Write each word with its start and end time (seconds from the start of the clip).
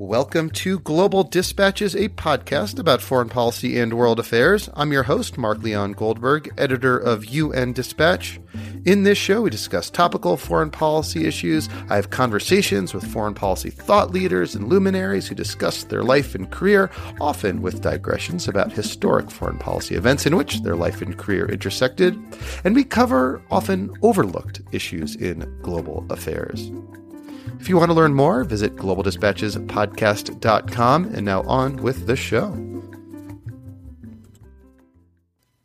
Welcome 0.00 0.50
to 0.50 0.78
Global 0.78 1.24
Dispatches, 1.24 1.96
a 1.96 2.08
podcast 2.10 2.78
about 2.78 3.02
foreign 3.02 3.28
policy 3.28 3.80
and 3.80 3.94
world 3.94 4.20
affairs. 4.20 4.70
I'm 4.74 4.92
your 4.92 5.02
host, 5.02 5.36
Mark 5.36 5.60
Leon 5.60 5.94
Goldberg, 5.94 6.54
editor 6.56 6.96
of 6.96 7.24
UN 7.24 7.72
Dispatch. 7.72 8.38
In 8.84 9.02
this 9.02 9.18
show, 9.18 9.42
we 9.42 9.50
discuss 9.50 9.90
topical 9.90 10.36
foreign 10.36 10.70
policy 10.70 11.26
issues. 11.26 11.68
I 11.90 11.96
have 11.96 12.10
conversations 12.10 12.94
with 12.94 13.10
foreign 13.10 13.34
policy 13.34 13.70
thought 13.70 14.12
leaders 14.12 14.54
and 14.54 14.68
luminaries 14.68 15.26
who 15.26 15.34
discuss 15.34 15.82
their 15.82 16.04
life 16.04 16.36
and 16.36 16.48
career, 16.48 16.92
often 17.20 17.60
with 17.60 17.82
digressions 17.82 18.46
about 18.46 18.70
historic 18.70 19.32
foreign 19.32 19.58
policy 19.58 19.96
events 19.96 20.26
in 20.26 20.36
which 20.36 20.62
their 20.62 20.76
life 20.76 21.02
and 21.02 21.18
career 21.18 21.46
intersected. 21.46 22.16
And 22.62 22.76
we 22.76 22.84
cover 22.84 23.42
often 23.50 23.90
overlooked 24.02 24.60
issues 24.70 25.16
in 25.16 25.58
global 25.60 26.06
affairs. 26.08 26.70
If 27.60 27.68
you 27.68 27.76
want 27.76 27.90
to 27.90 27.94
learn 27.94 28.14
more, 28.14 28.44
visit 28.44 28.76
globaldispatchespodcast.com. 28.76 31.04
And 31.14 31.24
now 31.24 31.42
on 31.42 31.76
with 31.76 32.06
the 32.06 32.16
show. 32.16 32.52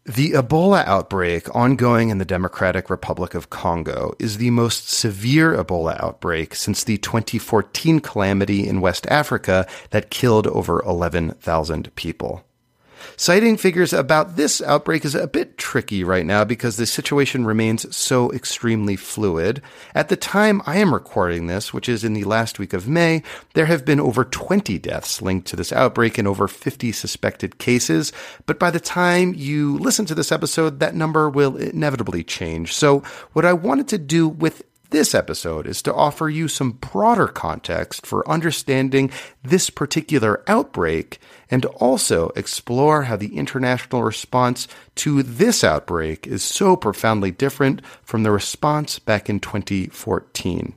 The 0.06 0.32
Ebola 0.32 0.86
outbreak 0.86 1.56
ongoing 1.56 2.10
in 2.10 2.18
the 2.18 2.26
Democratic 2.26 2.90
Republic 2.90 3.36
of 3.36 3.50
Congo 3.50 4.14
is 4.20 4.38
the 4.38 4.50
most 4.50 4.90
severe 4.90 5.56
Ebola 5.56 5.98
outbreak 6.04 6.56
since 6.56 6.84
the 6.84 6.98
2014 6.98 8.02
calamity 8.02 8.68
in 8.68 8.82
West 8.82 9.08
Africa 9.08 9.66
that 9.92 10.10
killed 10.10 10.46
over 10.48 10.82
11,000 10.82 11.96
people. 11.96 12.44
Citing 13.16 13.58
figures 13.58 13.94
about 13.94 14.36
this 14.36 14.62
outbreak 14.62 15.06
is 15.06 15.16
a 15.16 15.28
bit 15.28 15.58
tricky 15.58 16.04
right 16.04 16.26
now 16.26 16.44
because 16.44 16.78
the 16.78 16.86
situation 16.86 17.46
remains 17.46 17.96
so 17.96 18.32
extremely 18.32 18.96
fluid. 18.96 19.62
At 19.96 20.10
the 20.10 20.16
time 20.16 20.62
I 20.66 20.78
am 20.78 20.94
recording 20.94 21.48
this, 21.48 21.74
which 21.74 21.88
is 21.88 22.04
in 22.04 22.14
the 22.14 22.24
last 22.24 22.60
week 22.60 22.74
of 22.74 22.88
May, 22.88 23.24
there 23.54 23.68
have 23.68 23.86
been 23.86 24.00
over 24.00 24.24
20 24.24 24.78
deaths 24.80 25.22
linked 25.22 25.48
to 25.48 25.56
this 25.56 25.72
outbreak 25.72 26.18
and 26.18 26.28
over 26.28 26.48
50 26.48 26.92
suspected 26.92 27.58
cases. 27.58 28.12
But 28.46 28.60
by 28.60 28.72
the 28.72 28.80
time 28.80 29.34
you 29.36 29.78
listen 29.78 30.06
to 30.08 30.16
this 30.16 30.32
episode, 30.32 30.80
that 30.80 30.96
number 30.96 31.30
will 31.30 31.58
inevitably 31.58 32.24
change. 32.24 32.74
So 32.74 33.00
what 33.34 33.46
I 33.46 33.54
wanted 33.54 33.88
to 33.90 33.98
do 33.98 34.28
with 34.28 34.64
this 34.94 35.16
episode 35.16 35.66
is 35.68 35.82
to 35.82 35.94
offer 35.94 36.30
you 36.30 36.48
some 36.48 36.74
broader 36.74 37.28
context 37.28 38.06
for 38.06 38.30
understanding 38.30 39.10
this 39.44 39.72
particular 39.72 40.44
outbreak 40.48 41.20
and 41.50 41.66
also 41.66 42.30
explore 42.36 43.04
how 43.04 43.16
the 43.18 43.36
international 43.36 44.04
response 44.04 44.68
to 44.96 45.24
this 45.24 45.64
outbreak 45.64 46.28
is 46.28 46.44
so 46.44 46.76
profoundly 46.76 47.32
different 47.32 47.82
from 48.04 48.22
the 48.22 48.32
response 48.32 49.00
back 49.00 49.30
in 49.30 49.40
2014. 49.40 50.76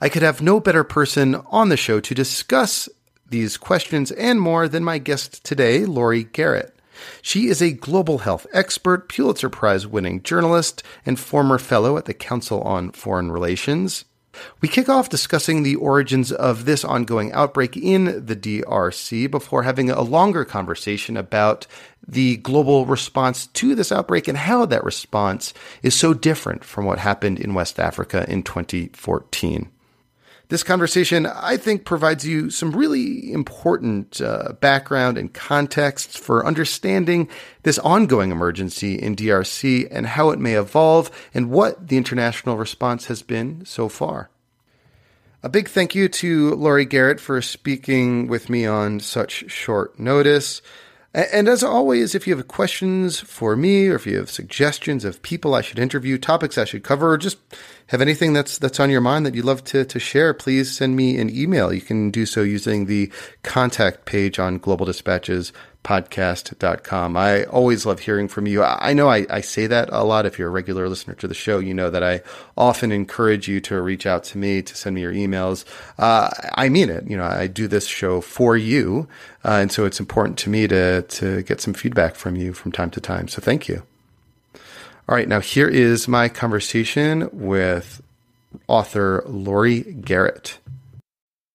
I 0.00 0.08
could 0.08 0.22
have 0.22 0.40
no 0.40 0.58
better 0.58 0.82
person 0.82 1.34
on 1.50 1.68
the 1.68 1.76
show 1.76 2.00
to 2.00 2.14
discuss 2.14 2.88
these 3.28 3.58
questions 3.58 4.10
and 4.12 4.40
more 4.40 4.68
than 4.68 4.82
my 4.82 4.96
guest 4.96 5.44
today, 5.44 5.84
Laurie 5.84 6.24
Garrett. 6.24 6.73
She 7.22 7.48
is 7.48 7.60
a 7.60 7.72
global 7.72 8.18
health 8.18 8.46
expert, 8.52 9.08
Pulitzer 9.08 9.48
Prize 9.48 9.86
winning 9.86 10.22
journalist, 10.22 10.82
and 11.04 11.18
former 11.18 11.58
fellow 11.58 11.96
at 11.96 12.04
the 12.04 12.14
Council 12.14 12.60
on 12.62 12.92
Foreign 12.92 13.30
Relations. 13.30 14.04
We 14.60 14.68
kick 14.68 14.88
off 14.88 15.08
discussing 15.08 15.62
the 15.62 15.76
origins 15.76 16.32
of 16.32 16.64
this 16.64 16.84
ongoing 16.84 17.32
outbreak 17.32 17.76
in 17.76 18.26
the 18.26 18.36
DRC 18.36 19.30
before 19.30 19.62
having 19.62 19.90
a 19.90 20.02
longer 20.02 20.44
conversation 20.44 21.16
about 21.16 21.66
the 22.06 22.36
global 22.38 22.86
response 22.86 23.46
to 23.46 23.74
this 23.74 23.92
outbreak 23.92 24.28
and 24.28 24.36
how 24.36 24.66
that 24.66 24.84
response 24.84 25.54
is 25.82 25.94
so 25.94 26.14
different 26.14 26.64
from 26.64 26.84
what 26.84 26.98
happened 26.98 27.38
in 27.38 27.54
West 27.54 27.78
Africa 27.78 28.26
in 28.28 28.42
2014. 28.42 29.70
This 30.54 30.62
conversation, 30.62 31.26
I 31.26 31.56
think, 31.56 31.84
provides 31.84 32.24
you 32.24 32.48
some 32.48 32.70
really 32.70 33.32
important 33.32 34.20
uh, 34.20 34.52
background 34.60 35.18
and 35.18 35.34
context 35.34 36.16
for 36.16 36.46
understanding 36.46 37.28
this 37.64 37.80
ongoing 37.80 38.30
emergency 38.30 38.94
in 38.94 39.16
DRC 39.16 39.88
and 39.90 40.06
how 40.06 40.30
it 40.30 40.38
may 40.38 40.54
evolve 40.54 41.10
and 41.34 41.50
what 41.50 41.88
the 41.88 41.96
international 41.96 42.56
response 42.56 43.06
has 43.06 43.20
been 43.20 43.64
so 43.64 43.88
far. 43.88 44.30
A 45.42 45.48
big 45.48 45.68
thank 45.68 45.96
you 45.96 46.08
to 46.08 46.54
Laurie 46.54 46.84
Garrett 46.84 47.18
for 47.18 47.42
speaking 47.42 48.28
with 48.28 48.48
me 48.48 48.64
on 48.64 49.00
such 49.00 49.50
short 49.50 49.98
notice. 49.98 50.62
And 51.14 51.48
as 51.48 51.62
always, 51.62 52.16
if 52.16 52.26
you 52.26 52.34
have 52.34 52.48
questions 52.48 53.20
for 53.20 53.54
me 53.54 53.86
or 53.86 53.94
if 53.94 54.04
you 54.04 54.16
have 54.16 54.28
suggestions 54.28 55.04
of 55.04 55.22
people 55.22 55.54
I 55.54 55.60
should 55.60 55.78
interview, 55.78 56.18
topics 56.18 56.58
I 56.58 56.64
should 56.64 56.82
cover, 56.82 57.12
or 57.12 57.18
just 57.18 57.38
have 57.86 58.00
anything 58.00 58.32
that's 58.32 58.58
that's 58.58 58.80
on 58.80 58.90
your 58.90 59.00
mind 59.00 59.24
that 59.24 59.34
you'd 59.36 59.44
love 59.44 59.62
to, 59.64 59.84
to 59.84 60.00
share, 60.00 60.34
please 60.34 60.76
send 60.76 60.96
me 60.96 61.16
an 61.20 61.30
email. 61.30 61.72
You 61.72 61.82
can 61.82 62.10
do 62.10 62.26
so 62.26 62.42
using 62.42 62.86
the 62.86 63.12
contact 63.44 64.06
page 64.06 64.40
on 64.40 64.58
Global 64.58 64.86
Dispatches 64.86 65.52
podcast.com. 65.84 67.16
I 67.16 67.44
always 67.44 67.84
love 67.84 68.00
hearing 68.00 68.26
from 68.26 68.46
you. 68.46 68.64
I 68.64 68.94
know 68.94 69.08
I, 69.08 69.26
I, 69.28 69.42
say 69.42 69.66
that 69.66 69.90
a 69.92 70.02
lot. 70.02 70.24
If 70.24 70.38
you're 70.38 70.48
a 70.48 70.50
regular 70.50 70.88
listener 70.88 71.14
to 71.16 71.28
the 71.28 71.34
show, 71.34 71.58
you 71.58 71.74
know 71.74 71.90
that 71.90 72.02
I 72.02 72.22
often 72.56 72.90
encourage 72.90 73.48
you 73.48 73.60
to 73.60 73.80
reach 73.80 74.06
out 74.06 74.24
to 74.24 74.38
me, 74.38 74.62
to 74.62 74.74
send 74.74 74.94
me 74.94 75.02
your 75.02 75.12
emails. 75.12 75.66
Uh, 75.98 76.30
I 76.54 76.70
mean 76.70 76.88
it. 76.88 77.06
You 77.06 77.18
know, 77.18 77.24
I 77.24 77.46
do 77.46 77.68
this 77.68 77.86
show 77.86 78.22
for 78.22 78.56
you. 78.56 79.06
Uh, 79.44 79.58
and 79.60 79.70
so 79.70 79.84
it's 79.84 80.00
important 80.00 80.38
to 80.38 80.50
me 80.50 80.66
to, 80.68 81.02
to 81.02 81.42
get 81.42 81.60
some 81.60 81.74
feedback 81.74 82.16
from 82.16 82.34
you 82.34 82.54
from 82.54 82.72
time 82.72 82.90
to 82.90 83.00
time. 83.00 83.28
So 83.28 83.42
thank 83.42 83.68
you. 83.68 83.82
All 85.06 85.14
right. 85.14 85.28
Now 85.28 85.40
here 85.40 85.68
is 85.68 86.08
my 86.08 86.30
conversation 86.30 87.28
with 87.30 88.02
author 88.68 89.22
Laurie 89.26 89.82
Garrett. 89.82 90.58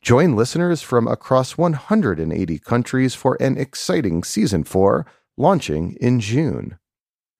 Join 0.00 0.36
listeners 0.36 0.80
from 0.80 1.08
across 1.08 1.58
180 1.58 2.58
countries 2.60 3.14
for 3.14 3.36
an 3.40 3.58
exciting 3.58 4.22
season 4.22 4.62
4 4.62 5.04
launching 5.36 5.96
in 6.00 6.20
June. 6.20 6.78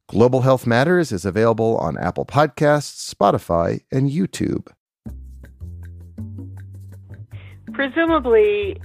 Global 0.08 0.41
Health 0.41 0.66
Matters 0.66 1.12
is 1.12 1.24
available 1.24 1.76
on 1.78 1.96
Apple 1.96 2.26
Podcasts, 2.26 3.14
Spotify, 3.14 3.82
and 3.92 4.10
YouTube. 4.10 4.66
Presumably, 7.72 8.80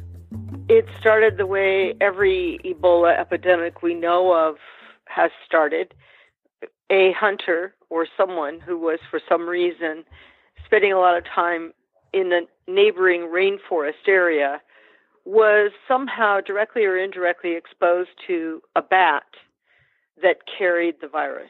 it 0.69 0.85
started 0.99 1.37
the 1.37 1.47
way 1.47 1.95
every 1.99 2.59
Ebola 2.63 3.17
epidemic 3.17 3.81
we 3.81 3.95
know 3.95 4.33
of 4.33 4.57
has 5.05 5.31
started. 5.45 5.93
A 6.91 7.11
hunter 7.13 7.73
or 7.89 8.05
someone 8.15 8.59
who 8.59 8.77
was, 8.77 8.99
for 9.09 9.19
some 9.27 9.49
reason, 9.49 10.03
spending 10.63 10.93
a 10.93 10.99
lot 10.99 11.17
of 11.17 11.23
time 11.25 11.73
in 12.13 12.29
the 12.29 12.47
neighboring 12.67 13.21
rainforest 13.21 14.07
area 14.07 14.61
was 15.25 15.71
somehow 15.87 16.39
directly 16.41 16.85
or 16.85 16.97
indirectly 16.97 17.55
exposed 17.55 18.09
to 18.27 18.61
a 18.75 18.81
bat 18.81 19.23
that 20.21 20.37
carried 20.57 20.95
the 21.01 21.07
virus. 21.07 21.49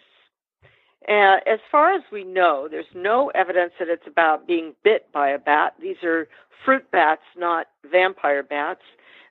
And 1.08 1.42
as 1.46 1.60
far 1.70 1.92
as 1.94 2.02
we 2.12 2.24
know, 2.24 2.68
there's 2.70 2.86
no 2.96 3.30
evidence 3.36 3.74
that 3.80 3.90
it's 3.90 4.08
about 4.08 4.48
being 4.48 4.74
bit 4.84 5.12
by 5.12 5.30
a 5.30 5.40
bat. 5.40 5.74
These 5.82 6.02
are 6.04 6.28
fruit 6.64 6.90
bats, 6.92 7.24
not 7.36 7.68
vampire 7.92 8.44
bats. 8.44 8.84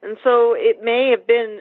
And 0.02 0.18
so 0.22 0.54
it 0.54 0.82
may 0.82 1.08
have 1.10 1.26
been 1.26 1.60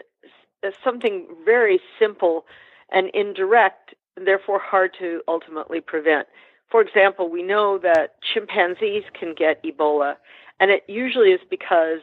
something 0.84 1.28
very 1.46 1.80
simple 1.98 2.46
and 2.92 3.10
indirect, 3.14 3.96
and 4.18 4.28
therefore 4.28 4.60
hard 4.60 4.94
to 5.00 5.22
ultimately 5.28 5.80
prevent. 5.80 6.28
For 6.72 6.82
example, 6.82 7.30
we 7.30 7.44
know 7.44 7.78
that 7.80 8.16
chimpanzees 8.34 9.04
can 9.18 9.36
get 9.38 9.62
Ebola, 9.64 10.16
and 10.60 10.72
it 10.72 10.84
usually 10.88 11.32
is 11.32 11.42
because 11.50 12.00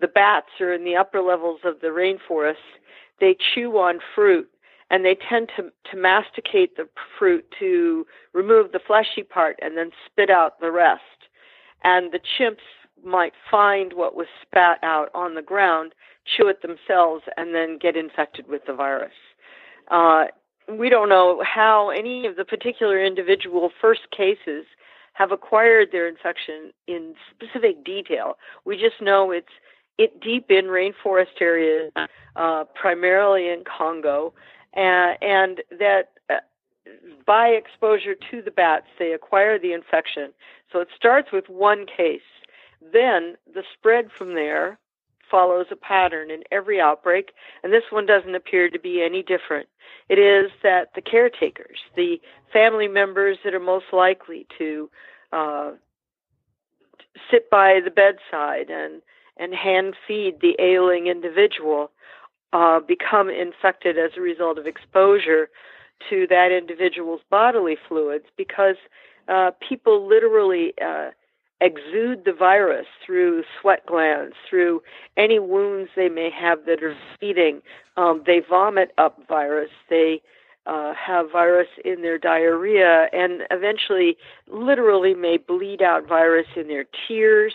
the 0.00 0.06
bats 0.08 0.60
are 0.60 0.72
in 0.72 0.84
the 0.84 0.96
upper 0.96 1.20
levels 1.20 1.60
of 1.64 1.80
the 1.80 1.88
rainforest. 1.88 2.54
They 3.20 3.36
chew 3.54 3.78
on 3.78 3.98
fruit 4.14 4.48
and 4.90 5.04
they 5.04 5.16
tend 5.28 5.50
to, 5.56 5.72
to 5.90 5.96
masticate 5.96 6.76
the 6.76 6.88
fruit 7.18 7.46
to 7.58 8.06
remove 8.34 8.72
the 8.72 8.80
fleshy 8.86 9.22
part 9.22 9.58
and 9.62 9.76
then 9.76 9.90
spit 10.06 10.28
out 10.28 10.60
the 10.60 10.70
rest. 10.70 11.00
And 11.82 12.12
the 12.12 12.20
chimps 12.38 12.58
might 13.02 13.32
find 13.50 13.94
what 13.94 14.14
was 14.14 14.26
spat 14.42 14.78
out 14.82 15.08
on 15.14 15.34
the 15.34 15.42
ground, 15.42 15.94
chew 16.24 16.48
it 16.48 16.60
themselves, 16.62 17.24
and 17.36 17.54
then 17.54 17.78
get 17.80 17.96
infected 17.96 18.46
with 18.48 18.62
the 18.66 18.74
virus. 18.74 19.12
Uh, 19.90 20.26
we 20.78 20.88
don't 20.88 21.08
know 21.08 21.42
how 21.44 21.90
any 21.90 22.26
of 22.26 22.36
the 22.36 22.44
particular 22.44 23.02
individual 23.02 23.70
first 23.80 24.10
cases 24.10 24.64
have 25.14 25.30
acquired 25.30 25.88
their 25.92 26.08
infection 26.08 26.72
in 26.86 27.14
specific 27.30 27.84
detail. 27.84 28.38
We 28.64 28.76
just 28.76 29.00
know 29.00 29.30
it's 29.30 29.46
it 29.98 30.20
deep 30.20 30.50
in 30.50 30.66
rainforest 30.66 31.40
areas, 31.40 31.92
uh, 32.36 32.64
primarily 32.74 33.48
in 33.48 33.62
Congo, 33.64 34.32
uh, 34.74 35.14
and 35.20 35.60
that 35.78 36.12
uh, 36.30 36.36
by 37.26 37.48
exposure 37.48 38.14
to 38.30 38.42
the 38.42 38.50
bats, 38.50 38.86
they 38.98 39.12
acquire 39.12 39.58
the 39.58 39.72
infection. 39.72 40.32
So 40.72 40.80
it 40.80 40.88
starts 40.96 41.28
with 41.30 41.48
one 41.48 41.84
case. 41.86 42.20
Then 42.80 43.36
the 43.52 43.62
spread 43.74 44.08
from 44.16 44.34
there 44.34 44.78
follows 45.32 45.66
a 45.72 45.76
pattern 45.76 46.30
in 46.30 46.44
every 46.52 46.80
outbreak, 46.80 47.32
and 47.64 47.72
this 47.72 47.82
one 47.90 48.06
doesn't 48.06 48.34
appear 48.34 48.68
to 48.70 48.78
be 48.78 49.02
any 49.02 49.22
different. 49.22 49.68
It 50.08 50.18
is 50.18 50.52
that 50.62 50.90
the 50.94 51.00
caretakers, 51.00 51.78
the 51.96 52.20
family 52.52 52.86
members 52.86 53.38
that 53.42 53.54
are 53.54 53.60
most 53.60 53.86
likely 53.92 54.46
to 54.58 54.90
uh, 55.32 55.70
sit 57.30 57.50
by 57.50 57.80
the 57.84 57.90
bedside 57.90 58.70
and 58.70 59.02
and 59.38 59.54
hand 59.54 59.94
feed 60.06 60.40
the 60.42 60.54
ailing 60.58 61.06
individual 61.06 61.90
uh, 62.52 62.80
become 62.80 63.30
infected 63.30 63.96
as 63.98 64.10
a 64.16 64.20
result 64.20 64.58
of 64.58 64.66
exposure 64.66 65.48
to 66.10 66.26
that 66.28 66.52
individual's 66.52 67.22
bodily 67.30 67.76
fluids 67.88 68.26
because 68.36 68.76
uh, 69.28 69.50
people 69.66 70.06
literally 70.06 70.74
uh, 70.84 71.10
exude 71.62 72.24
the 72.24 72.32
virus 72.32 72.86
through 73.04 73.44
sweat 73.60 73.86
glands, 73.86 74.34
through 74.48 74.82
any 75.16 75.38
wounds 75.38 75.90
they 75.94 76.08
may 76.08 76.30
have 76.30 76.66
that 76.66 76.82
are 76.82 76.96
feeding. 77.18 77.62
Um, 77.96 78.22
they 78.26 78.40
vomit 78.40 78.92
up 78.98 79.26
virus. 79.28 79.70
They 79.88 80.20
uh, 80.66 80.92
have 80.94 81.30
virus 81.30 81.68
in 81.84 82.02
their 82.02 82.18
diarrhea 82.18 83.08
and 83.12 83.42
eventually 83.50 84.16
literally 84.48 85.14
may 85.14 85.36
bleed 85.36 85.82
out 85.82 86.06
virus 86.06 86.46
in 86.56 86.68
their 86.68 86.84
tears 87.08 87.54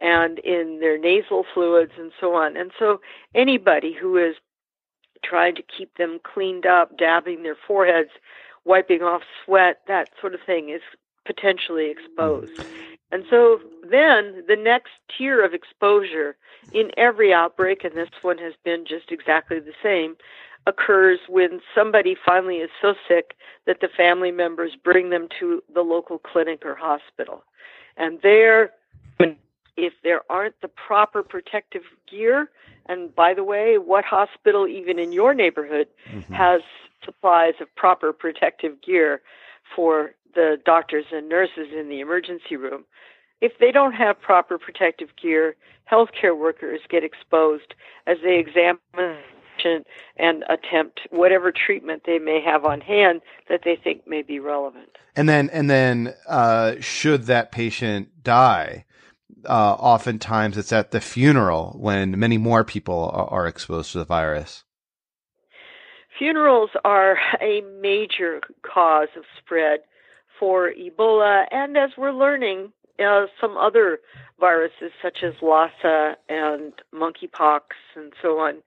and 0.00 0.38
in 0.40 0.78
their 0.80 0.98
nasal 0.98 1.44
fluids 1.52 1.92
and 1.98 2.12
so 2.20 2.34
on. 2.34 2.56
And 2.56 2.70
so 2.78 3.00
anybody 3.34 3.92
who 3.92 4.16
is 4.16 4.36
trying 5.24 5.54
to 5.56 5.62
keep 5.62 5.96
them 5.96 6.18
cleaned 6.22 6.66
up, 6.66 6.96
dabbing 6.96 7.42
their 7.42 7.56
foreheads, 7.66 8.10
wiping 8.64 9.02
off 9.02 9.22
sweat, 9.44 9.80
that 9.86 10.10
sort 10.20 10.34
of 10.34 10.40
thing 10.44 10.70
is 10.70 10.82
potentially 11.26 11.90
exposed. 11.90 12.64
And 13.12 13.24
so 13.28 13.60
then 13.82 14.44
the 14.46 14.56
next 14.56 14.90
tier 15.16 15.44
of 15.44 15.52
exposure 15.52 16.36
in 16.72 16.90
every 16.96 17.32
outbreak, 17.32 17.84
and 17.84 17.94
this 17.94 18.10
one 18.22 18.38
has 18.38 18.54
been 18.64 18.84
just 18.86 19.10
exactly 19.10 19.58
the 19.58 19.72
same, 19.82 20.16
occurs 20.66 21.18
when 21.28 21.60
somebody 21.74 22.14
finally 22.24 22.56
is 22.56 22.70
so 22.80 22.94
sick 23.08 23.34
that 23.66 23.80
the 23.80 23.88
family 23.88 24.30
members 24.30 24.72
bring 24.82 25.10
them 25.10 25.28
to 25.40 25.62
the 25.74 25.80
local 25.80 26.18
clinic 26.18 26.64
or 26.64 26.74
hospital. 26.74 27.42
And 27.96 28.20
there, 28.22 28.70
if 29.76 29.94
there 30.04 30.20
aren't 30.30 30.60
the 30.60 30.68
proper 30.68 31.22
protective 31.22 31.82
gear, 32.08 32.50
and 32.86 33.14
by 33.14 33.34
the 33.34 33.44
way, 33.44 33.78
what 33.78 34.04
hospital, 34.04 34.66
even 34.66 34.98
in 34.98 35.12
your 35.12 35.34
neighborhood, 35.34 35.88
mm-hmm. 36.10 36.32
has 36.32 36.60
supplies 37.04 37.54
of 37.60 37.74
proper 37.76 38.12
protective 38.12 38.80
gear 38.82 39.22
for 39.74 40.12
the 40.34 40.56
doctors 40.64 41.06
and 41.12 41.28
nurses 41.28 41.68
in 41.76 41.88
the 41.88 42.00
emergency 42.00 42.56
room? 42.56 42.84
If 43.40 43.52
they 43.58 43.72
don't 43.72 43.92
have 43.92 44.20
proper 44.20 44.58
protective 44.58 45.08
gear, 45.20 45.56
healthcare 45.90 46.38
workers 46.38 46.80
get 46.88 47.04
exposed 47.04 47.74
as 48.06 48.18
they 48.22 48.38
examine 48.38 48.78
patient 49.56 49.86
and 50.16 50.44
attempt 50.48 51.00
whatever 51.10 51.52
treatment 51.52 52.02
they 52.06 52.18
may 52.18 52.40
have 52.44 52.64
on 52.64 52.80
hand 52.80 53.20
that 53.48 53.60
they 53.64 53.76
think 53.76 54.06
may 54.06 54.22
be 54.22 54.38
relevant. 54.38 54.98
And 55.16 55.28
then, 55.28 55.50
and 55.50 55.68
then, 55.70 56.14
uh, 56.28 56.74
should 56.80 57.24
that 57.24 57.50
patient 57.50 58.22
die, 58.22 58.84
uh, 59.48 59.72
oftentimes 59.74 60.58
it's 60.58 60.72
at 60.72 60.90
the 60.90 61.00
funeral 61.00 61.76
when 61.78 62.18
many 62.18 62.38
more 62.38 62.64
people 62.64 63.10
are, 63.12 63.26
are 63.28 63.46
exposed 63.46 63.92
to 63.92 63.98
the 63.98 64.04
virus. 64.04 64.64
Funerals 66.18 66.70
are 66.84 67.16
a 67.40 67.62
major 67.80 68.40
cause 68.62 69.08
of 69.16 69.24
spread 69.38 69.80
for 70.40 70.72
Ebola, 70.72 71.44
and 71.52 71.76
as 71.76 71.90
we're 71.96 72.10
learning, 72.10 72.72
uh, 72.98 73.26
some 73.40 73.56
other 73.56 74.00
viruses 74.40 74.90
such 75.00 75.18
as 75.22 75.34
Lassa 75.40 76.16
and 76.28 76.72
monkeypox 76.92 77.60
and 77.94 78.12
so 78.20 78.40
on 78.40 78.62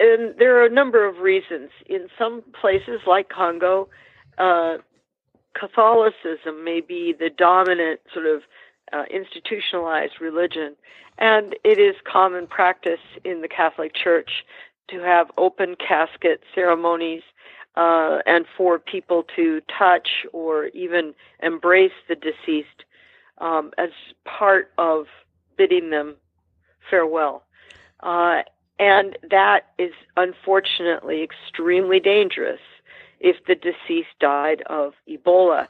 and 0.00 0.34
there 0.38 0.56
are 0.60 0.66
a 0.66 0.70
number 0.70 1.06
of 1.06 1.18
reasons. 1.18 1.70
In 1.86 2.08
some 2.18 2.42
places 2.60 3.00
like 3.06 3.28
Congo, 3.28 3.88
uh, 4.38 4.78
Catholicism 5.54 6.64
may 6.64 6.80
be 6.80 7.14
the 7.18 7.30
dominant 7.30 8.00
sort 8.12 8.26
of 8.26 8.42
uh, 8.92 9.04
institutionalized 9.10 10.20
religion, 10.20 10.74
and 11.18 11.54
it 11.64 11.78
is 11.78 11.94
common 12.04 12.46
practice 12.46 13.00
in 13.24 13.42
the 13.42 13.48
Catholic 13.48 13.94
Church 13.94 14.44
to 14.88 15.00
have 15.00 15.30
open 15.38 15.76
casket 15.76 16.42
ceremonies 16.54 17.22
uh, 17.76 18.18
and 18.26 18.44
for 18.56 18.78
people 18.78 19.24
to 19.36 19.60
touch 19.78 20.26
or 20.32 20.66
even 20.68 21.14
embrace 21.42 21.92
the 22.08 22.14
deceased 22.14 22.84
um, 23.38 23.72
as 23.78 23.90
part 24.24 24.72
of 24.78 25.06
bidding 25.56 25.90
them 25.90 26.16
farewell. 26.90 27.44
Uh, 28.00 28.42
and 28.78 29.16
that 29.30 29.66
is 29.78 29.92
unfortunately 30.16 31.22
extremely 31.22 32.00
dangerous 32.00 32.60
if 33.20 33.36
the 33.46 33.54
deceased 33.54 34.18
died 34.20 34.62
of 34.66 34.94
Ebola. 35.08 35.68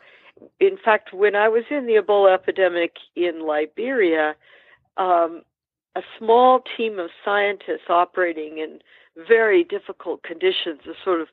In 0.58 0.78
fact, 0.82 1.12
when 1.12 1.36
I 1.36 1.48
was 1.48 1.64
in 1.70 1.86
the 1.86 1.94
Ebola 1.94 2.32
epidemic 2.34 2.96
in 3.14 3.46
Liberia, 3.46 4.34
um, 4.96 5.42
a 5.94 6.02
small 6.18 6.64
team 6.76 6.98
of 6.98 7.10
scientists 7.24 7.90
operating 7.90 8.58
in 8.58 8.78
very 9.16 9.64
difficult 9.64 10.22
conditions, 10.22 10.80
a 10.86 10.94
sort 11.04 11.20
of 11.20 11.28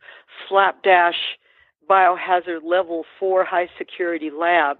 slapdash 0.48 1.38
biohazard 1.90 2.64
level 2.64 3.06
four 3.20 3.44
high 3.44 3.70
security 3.78 4.30
lab, 4.30 4.78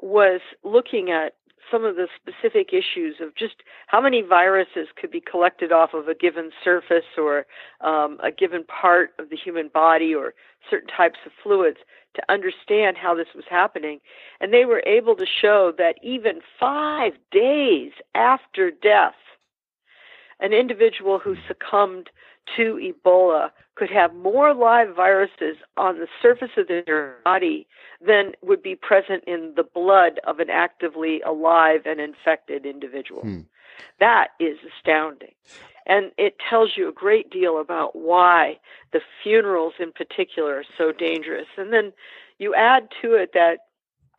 was 0.00 0.40
looking 0.62 1.10
at 1.10 1.34
some 1.70 1.84
of 1.84 1.96
the 1.96 2.06
specific 2.14 2.68
issues 2.72 3.16
of 3.20 3.34
just 3.34 3.56
how 3.86 4.00
many 4.00 4.22
viruses 4.22 4.88
could 5.00 5.10
be 5.10 5.20
collected 5.20 5.72
off 5.72 5.94
of 5.94 6.08
a 6.08 6.14
given 6.14 6.50
surface 6.62 7.04
or 7.18 7.46
um, 7.80 8.18
a 8.22 8.30
given 8.30 8.64
part 8.64 9.10
of 9.18 9.30
the 9.30 9.36
human 9.36 9.68
body 9.72 10.14
or 10.14 10.34
certain 10.70 10.88
types 10.88 11.18
of 11.24 11.32
fluids 11.42 11.78
to 12.14 12.22
understand 12.32 12.96
how 12.96 13.14
this 13.14 13.28
was 13.34 13.44
happening. 13.48 14.00
And 14.40 14.52
they 14.52 14.64
were 14.64 14.82
able 14.86 15.16
to 15.16 15.26
show 15.26 15.72
that 15.78 15.96
even 16.02 16.40
five 16.58 17.12
days 17.30 17.92
after 18.14 18.70
death, 18.70 19.14
an 20.40 20.52
individual 20.52 21.18
who 21.18 21.34
succumbed 21.48 22.10
to 22.56 22.92
Ebola 23.04 23.50
could 23.74 23.90
have 23.90 24.14
more 24.14 24.54
live 24.54 24.94
viruses 24.94 25.56
on 25.76 25.98
the 25.98 26.08
surface 26.22 26.50
of 26.56 26.68
their 26.68 27.16
body 27.24 27.66
than 28.04 28.32
would 28.42 28.62
be 28.62 28.74
present 28.74 29.22
in 29.26 29.52
the 29.56 29.62
blood 29.62 30.20
of 30.26 30.40
an 30.40 30.50
actively 30.50 31.20
alive 31.22 31.82
and 31.84 32.00
infected 32.00 32.64
individual. 32.64 33.22
Hmm. 33.22 33.40
That 34.00 34.28
is 34.40 34.58
astounding. 34.78 35.34
And 35.86 36.10
it 36.18 36.36
tells 36.50 36.76
you 36.76 36.88
a 36.88 36.92
great 36.92 37.30
deal 37.30 37.60
about 37.60 37.94
why 37.94 38.58
the 38.92 39.00
funerals 39.22 39.74
in 39.78 39.92
particular 39.92 40.58
are 40.58 40.64
so 40.76 40.90
dangerous. 40.90 41.46
And 41.56 41.72
then 41.72 41.92
you 42.38 42.54
add 42.54 42.88
to 43.02 43.14
it 43.14 43.30
that 43.34 43.58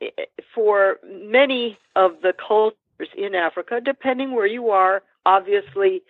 eh, 0.01 0.25
for 0.53 0.97
many 1.03 1.77
of 1.95 2.21
the 2.21 2.33
cultures 2.33 2.77
in 3.17 3.35
Africa, 3.35 3.81
depending 3.83 4.33
where 4.33 4.47
you 4.47 4.69
are, 4.69 5.03
obviously 5.25 6.03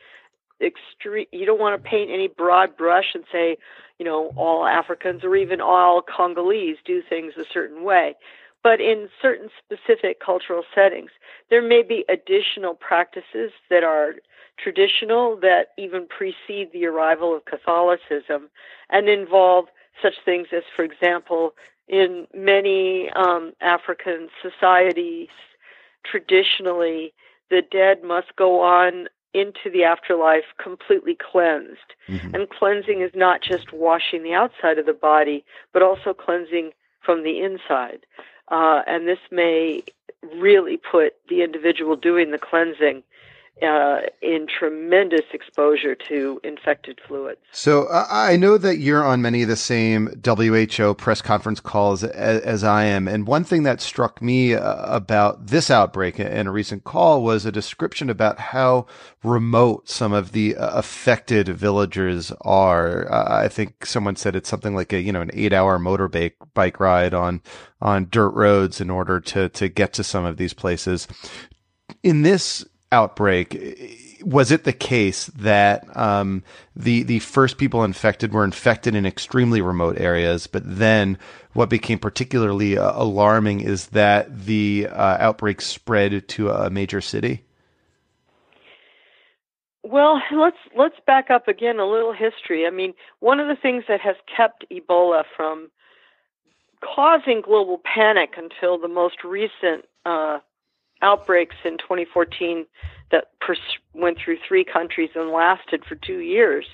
extreme 0.61 1.27
you 1.31 1.45
don't 1.45 1.59
want 1.59 1.81
to 1.81 1.89
paint 1.89 2.09
any 2.11 2.27
broad 2.27 2.75
brush 2.75 3.13
and 3.13 3.23
say 3.31 3.57
you 3.99 4.05
know 4.05 4.31
all 4.35 4.65
africans 4.65 5.23
or 5.23 5.35
even 5.35 5.61
all 5.61 6.01
congolese 6.01 6.77
do 6.85 7.01
things 7.07 7.33
a 7.37 7.43
certain 7.53 7.83
way. 7.83 8.15
But 8.63 8.81
in 8.81 9.07
certain 9.21 9.49
specific 9.57 10.19
cultural 10.19 10.63
settings 10.73 11.11
there 11.49 11.61
may 11.61 11.83
be 11.83 12.05
additional 12.09 12.73
practices 12.73 13.51
that 13.69 13.83
are 13.83 14.15
traditional 14.57 15.37
that 15.41 15.67
even 15.77 16.07
precede 16.07 16.71
the 16.73 16.85
arrival 16.85 17.35
of 17.35 17.45
catholicism 17.45 18.49
and 18.89 19.07
involve 19.07 19.65
such 20.01 20.15
things 20.25 20.47
as 20.55 20.63
for 20.75 20.83
example 20.83 21.53
in 21.87 22.27
many 22.33 23.09
um, 23.11 23.53
african 23.61 24.29
societies 24.41 25.29
traditionally 26.03 27.13
the 27.49 27.61
dead 27.71 28.03
must 28.03 28.35
go 28.35 28.61
on 28.61 29.07
into 29.37 29.69
the 29.71 29.83
afterlife 29.83 30.45
completely 30.61 31.15
cleansed. 31.15 31.93
Mm-hmm. 32.07 32.35
And 32.35 32.49
cleansing 32.49 33.01
is 33.01 33.11
not 33.13 33.41
just 33.41 33.71
washing 33.71 34.23
the 34.23 34.33
outside 34.33 34.77
of 34.77 34.85
the 34.85 34.93
body, 34.93 35.45
but 35.73 35.81
also 35.81 36.13
cleansing 36.13 36.71
from 37.01 37.23
the 37.23 37.39
inside. 37.39 38.05
Uh, 38.49 38.81
and 38.87 39.07
this 39.07 39.19
may 39.31 39.83
really 40.35 40.77
put 40.77 41.13
the 41.29 41.43
individual 41.43 41.95
doing 41.95 42.31
the 42.31 42.37
cleansing 42.37 43.03
uh, 43.61 44.01
in 44.21 44.47
tremendous 44.47 45.25
exposure 45.33 45.95
to 45.95 46.39
infected 46.43 46.99
fluids. 47.07 47.39
So 47.51 47.87
I 47.89 48.37
know 48.37 48.57
that 48.57 48.77
you're 48.77 49.03
on 49.03 49.21
many 49.21 49.41
of 49.41 49.47
the 49.47 49.55
same 49.55 50.21
WHO 50.23 50.93
press 50.93 51.21
conference 51.21 51.59
calls 51.59 52.03
as, 52.03 52.41
as 52.41 52.63
I 52.63 52.83
am, 52.83 53.07
and 53.07 53.27
one 53.27 53.43
thing 53.43 53.63
that 53.63 53.81
struck 53.81 54.21
me 54.21 54.53
uh, 54.53 54.95
about 54.95 55.47
this 55.47 55.71
outbreak 55.71 56.19
in 56.19 56.47
a 56.47 56.51
recent 56.51 56.83
call 56.83 57.23
was 57.23 57.45
a 57.45 57.51
description 57.51 58.09
about 58.09 58.39
how 58.39 58.85
remote 59.23 59.89
some 59.89 60.13
of 60.13 60.33
the 60.33 60.55
uh, 60.55 60.77
affected 60.77 61.47
villagers 61.47 62.31
are. 62.41 63.11
Uh, 63.11 63.43
I 63.43 63.47
think 63.47 63.85
someone 63.85 64.15
said 64.15 64.35
it's 64.35 64.49
something 64.49 64.75
like 64.75 64.93
a 64.93 65.01
you 65.01 65.11
know 65.11 65.21
an 65.21 65.31
eight-hour 65.33 65.79
motorbike 65.79 66.33
bike 66.53 66.79
ride 66.79 67.13
on 67.13 67.41
on 67.81 68.07
dirt 68.09 68.29
roads 68.29 68.79
in 68.79 68.89
order 68.89 69.19
to 69.19 69.49
to 69.49 69.67
get 69.67 69.93
to 69.93 70.03
some 70.03 70.25
of 70.25 70.37
these 70.37 70.53
places. 70.53 71.07
In 72.03 72.21
this 72.21 72.65
outbreak, 72.91 74.19
was 74.21 74.51
it 74.51 74.63
the 74.63 74.73
case 74.73 75.27
that 75.27 75.95
um, 75.97 76.43
the 76.75 77.03
the 77.03 77.19
first 77.19 77.57
people 77.57 77.83
infected 77.83 78.33
were 78.33 78.43
infected 78.43 78.95
in 78.95 79.05
extremely 79.05 79.61
remote 79.61 79.99
areas, 79.99 80.47
but 80.47 80.63
then 80.65 81.17
what 81.53 81.69
became 81.69 81.99
particularly 81.99 82.77
uh, 82.77 82.91
alarming 82.95 83.61
is 83.61 83.87
that 83.87 84.45
the 84.45 84.87
uh, 84.89 85.17
outbreak 85.19 85.61
spread 85.61 86.27
to 86.27 86.49
a 86.49 86.69
major 86.69 87.01
city? 87.01 87.43
Well, 89.83 90.21
let's 90.35 90.57
let's 90.75 90.97
back 91.05 91.29
up 91.29 91.47
again 91.47 91.79
a 91.79 91.89
little 91.89 92.13
history. 92.13 92.65
I 92.67 92.71
mean, 92.71 92.93
one 93.19 93.39
of 93.39 93.47
the 93.47 93.55
things 93.55 93.85
that 93.87 94.01
has 94.01 94.15
kept 94.35 94.65
Ebola 94.71 95.23
from 95.35 95.69
causing 96.83 97.41
global 97.41 97.81
panic 97.83 98.33
until 98.37 98.77
the 98.77 98.87
most 98.87 99.23
recent 99.23 99.85
uh, 100.05 100.39
outbreaks 101.01 101.55
in 101.63 101.77
2014 101.77 102.65
that 103.11 103.31
pers- 103.39 103.59
went 103.93 104.17
through 104.17 104.37
three 104.47 104.63
countries 104.63 105.09
and 105.15 105.31
lasted 105.31 105.83
for 105.85 105.95
two 105.95 106.19
years 106.19 106.65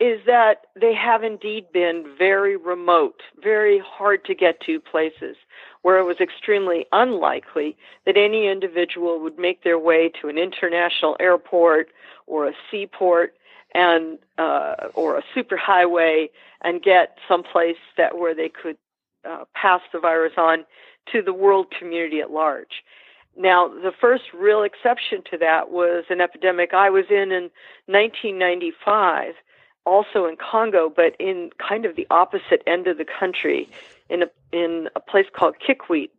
is 0.00 0.18
that 0.24 0.62
they 0.80 0.94
have 0.94 1.22
indeed 1.22 1.70
been 1.72 2.06
very 2.18 2.56
remote, 2.56 3.20
very 3.42 3.78
hard 3.84 4.24
to 4.24 4.34
get 4.34 4.58
to 4.62 4.80
places 4.80 5.36
where 5.82 5.98
it 5.98 6.04
was 6.04 6.16
extremely 6.20 6.86
unlikely 6.90 7.76
that 8.06 8.16
any 8.16 8.48
individual 8.48 9.20
would 9.20 9.38
make 9.38 9.62
their 9.62 9.78
way 9.78 10.10
to 10.20 10.28
an 10.28 10.38
international 10.38 11.16
airport 11.20 11.88
or 12.26 12.48
a 12.48 12.52
seaport 12.70 13.34
and 13.74 14.18
uh, 14.38 14.88
or 14.94 15.18
a 15.18 15.22
superhighway 15.36 16.30
and 16.62 16.82
get 16.82 17.18
someplace 17.28 17.76
that 17.98 18.18
where 18.18 18.34
they 18.34 18.48
could 18.48 18.78
uh, 19.28 19.44
pass 19.54 19.82
the 19.92 20.00
virus 20.00 20.32
on 20.38 20.64
to 21.12 21.20
the 21.20 21.32
world 21.32 21.66
community 21.78 22.20
at 22.20 22.30
large. 22.30 22.82
Now, 23.40 23.68
the 23.68 23.92
first 23.98 24.24
real 24.34 24.62
exception 24.62 25.22
to 25.30 25.38
that 25.38 25.70
was 25.70 26.04
an 26.10 26.20
epidemic 26.20 26.74
I 26.74 26.90
was 26.90 27.06
in 27.08 27.32
in 27.32 27.50
1995, 27.86 29.34
also 29.86 30.26
in 30.26 30.36
Congo, 30.36 30.92
but 30.94 31.16
in 31.18 31.48
kind 31.56 31.86
of 31.86 31.96
the 31.96 32.06
opposite 32.10 32.62
end 32.66 32.86
of 32.86 32.98
the 32.98 33.06
country, 33.06 33.66
in 34.10 34.24
a 34.24 34.26
in 34.52 34.90
a 34.94 35.00
place 35.00 35.24
called 35.32 35.54
Kikwit, 35.66 36.10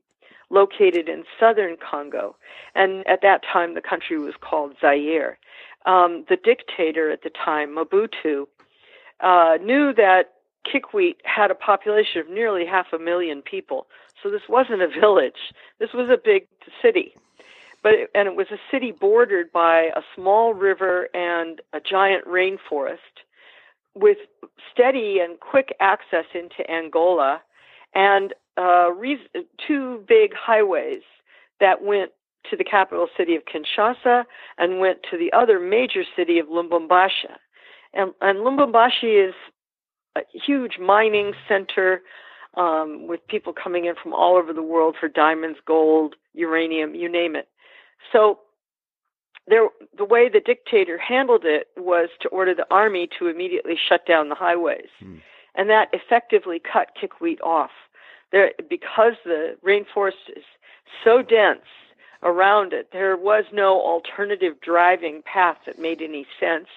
located 0.50 1.08
in 1.08 1.24
southern 1.40 1.78
Congo. 1.78 2.36
And 2.74 3.06
at 3.08 3.22
that 3.22 3.44
time, 3.44 3.76
the 3.76 3.82
country 3.82 4.18
was 4.18 4.34
called 4.42 4.76
Zaire. 4.82 5.38
Um, 5.86 6.26
the 6.28 6.38
dictator 6.38 7.12
at 7.12 7.22
the 7.22 7.30
time, 7.30 7.76
Mobutu, 7.76 8.48
uh, 9.20 9.60
knew 9.62 9.94
that 9.94 10.34
Kikwit 10.66 11.18
had 11.24 11.52
a 11.52 11.56
population 11.56 12.22
of 12.22 12.30
nearly 12.30 12.66
half 12.66 12.94
a 12.94 12.98
million 12.98 13.44
people. 13.44 13.86
So 14.22 14.30
this 14.30 14.42
wasn't 14.50 14.82
a 14.82 14.88
village. 14.88 15.54
This 15.80 15.90
was 15.94 16.10
a 16.10 16.18
big 16.24 16.48
city. 16.82 17.16
But 17.84 17.94
it, 17.94 18.10
and 18.14 18.28
it 18.28 18.36
was 18.36 18.48
a 18.52 18.60
city 18.70 18.92
bordered 18.92 19.52
by 19.52 19.90
a 19.96 20.02
small 20.16 20.54
river 20.54 21.10
and 21.14 21.62
a 21.74 21.80
giant 21.80 22.26
rainforest 22.28 22.98
with 23.96 24.18
steady 24.72 25.20
and 25.22 25.40
quick 25.40 25.76
access 25.80 26.26
into 26.34 26.70
Angola 26.70 27.42
and 27.94 28.34
uh, 28.58 28.92
re- 28.92 29.28
two 29.68 30.04
big 30.08 30.32
highways 30.34 31.02
that 31.60 31.84
went 31.84 32.12
to 32.50 32.58
the 32.58 32.64
capital 32.64 33.08
city 33.18 33.36
of 33.36 33.44
Kinshasa 33.46 34.24
and 34.58 34.80
went 34.80 35.00
to 35.10 35.18
the 35.18 35.32
other 35.34 35.60
major 35.60 36.04
city 36.16 36.40
of 36.40 36.48
Lubumbashi. 36.48 37.36
And, 37.94 38.14
and 38.22 38.40
Lubumbashi 38.40 39.30
is 39.30 39.36
a 40.16 40.22
huge 40.34 40.78
mining 40.80 41.34
center 41.48 42.02
um, 42.56 43.08
with 43.08 43.26
people 43.28 43.54
coming 43.54 43.86
in 43.86 43.96
from 44.02 44.14
all 44.14 44.36
over 44.36 44.54
the 44.54 44.62
world 44.62 44.96
for 45.00 45.08
diamonds, 45.08 45.60
gold, 45.66 46.16
uranium, 46.34 46.96
you 46.96 47.10
name 47.10 47.36
it. 47.36 47.48
So 48.12 48.40
there, 49.48 49.68
the 49.98 50.06
way 50.06 50.30
the 50.30 50.40
dictator 50.40 50.98
handled 50.98 51.46
it 51.46 51.68
was 51.78 52.10
to 52.22 52.28
order 52.30 52.54
the 52.54 52.68
army 52.72 53.10
to 53.20 53.28
immediately 53.28 53.76
shut 53.78 54.06
down 54.06 54.30
the 54.30 54.36
highways, 54.36 54.90
hmm. 55.00 55.18
and 55.56 55.70
that 55.70 55.90
effectively 55.94 56.60
cut 56.60 56.90
Kikwit 57.02 57.42
off. 57.42 57.72
There, 58.32 58.52
because 58.70 59.14
the 59.26 59.58
rainforest 59.66 60.30
is 60.36 60.44
so 61.04 61.22
dense 61.22 61.66
around 62.24 62.72
it, 62.72 62.90
there 62.94 63.18
was 63.18 63.46
no 63.52 63.82
alternative 63.82 64.54
driving 64.62 65.22
path 65.24 65.58
that 65.66 65.80
made 65.80 66.02
any 66.02 66.26
sense 66.40 66.68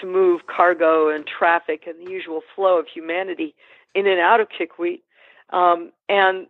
to 0.00 0.06
move 0.06 0.46
cargo 0.46 1.08
and 1.08 1.26
traffic 1.26 1.82
and 1.86 2.06
the 2.06 2.10
usual 2.10 2.40
flow 2.54 2.78
of 2.78 2.86
humanity 2.86 3.54
in 3.94 4.06
and 4.06 4.20
out 4.20 4.40
of 4.40 4.48
Kikwit. 4.48 5.00
Um, 5.50 5.92
and 6.08 6.46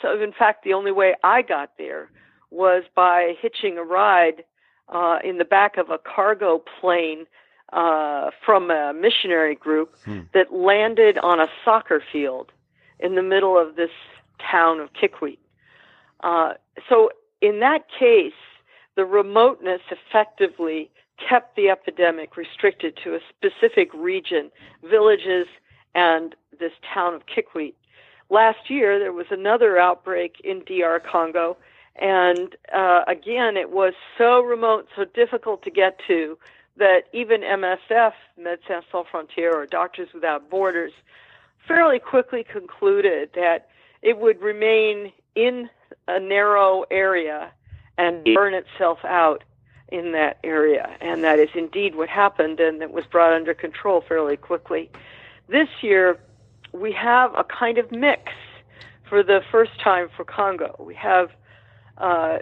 so, 0.00 0.20
in 0.20 0.32
fact, 0.32 0.64
the 0.64 0.72
only 0.72 0.92
way 0.92 1.14
I 1.22 1.42
got 1.42 1.72
there 1.78 2.10
was 2.50 2.84
by 2.94 3.34
hitching 3.40 3.78
a 3.78 3.82
ride 3.82 4.44
uh, 4.88 5.18
in 5.24 5.38
the 5.38 5.44
back 5.44 5.76
of 5.76 5.90
a 5.90 5.98
cargo 5.98 6.62
plane 6.80 7.26
uh, 7.72 8.30
from 8.44 8.70
a 8.70 8.92
missionary 8.92 9.54
group 9.54 9.94
hmm. 10.04 10.20
that 10.34 10.52
landed 10.52 11.18
on 11.18 11.40
a 11.40 11.46
soccer 11.64 12.02
field 12.12 12.52
in 13.00 13.14
the 13.14 13.22
middle 13.22 13.58
of 13.58 13.76
this 13.76 13.90
town 14.50 14.80
of 14.80 14.90
Kikwit. 14.92 15.38
Uh, 16.20 16.54
so, 16.88 17.10
in 17.40 17.60
that 17.60 17.86
case, 17.98 18.32
the 18.94 19.04
remoteness 19.04 19.80
effectively 19.90 20.90
kept 21.28 21.56
the 21.56 21.68
epidemic 21.68 22.36
restricted 22.36 22.98
to 23.02 23.14
a 23.14 23.20
specific 23.30 23.92
region, 23.94 24.50
villages, 24.88 25.46
and 25.94 26.34
this 26.58 26.72
town 26.92 27.14
of 27.14 27.22
Kikwit. 27.26 27.74
Last 28.30 28.70
year, 28.70 28.98
there 28.98 29.12
was 29.12 29.26
another 29.30 29.78
outbreak 29.78 30.40
in 30.42 30.60
DR 30.64 31.00
Congo, 31.00 31.56
and 31.96 32.56
uh, 32.74 33.02
again, 33.06 33.56
it 33.56 33.70
was 33.70 33.92
so 34.16 34.40
remote, 34.40 34.88
so 34.96 35.04
difficult 35.04 35.62
to 35.64 35.70
get 35.70 35.98
to 36.06 36.38
that 36.78 37.02
even 37.12 37.42
MSF, 37.42 38.12
Médecins 38.40 38.84
Sans 38.90 39.06
Frontières, 39.12 39.54
or 39.54 39.66
Doctors 39.66 40.08
Without 40.14 40.48
Borders, 40.48 40.92
fairly 41.68 41.98
quickly 41.98 42.44
concluded 42.44 43.30
that 43.34 43.68
it 44.00 44.18
would 44.18 44.40
remain 44.40 45.12
in 45.34 45.68
a 46.08 46.18
narrow 46.18 46.84
area 46.90 47.52
and 47.98 48.24
burn 48.34 48.54
itself 48.54 48.98
out 49.04 49.44
in 49.88 50.12
that 50.12 50.38
area. 50.42 50.96
And 51.00 51.22
that 51.24 51.38
is 51.38 51.50
indeed 51.54 51.94
what 51.94 52.08
happened, 52.08 52.58
and 52.58 52.82
it 52.82 52.90
was 52.90 53.04
brought 53.04 53.34
under 53.34 53.52
control 53.52 54.00
fairly 54.00 54.36
quickly. 54.36 54.90
This 55.52 55.68
year, 55.82 56.18
we 56.72 56.92
have 56.92 57.34
a 57.36 57.44
kind 57.44 57.76
of 57.76 57.92
mix 57.92 58.32
for 59.06 59.22
the 59.22 59.42
first 59.50 59.78
time 59.84 60.08
for 60.16 60.24
Congo. 60.24 60.74
We 60.78 60.94
have 60.94 61.28
uh, 61.98 62.38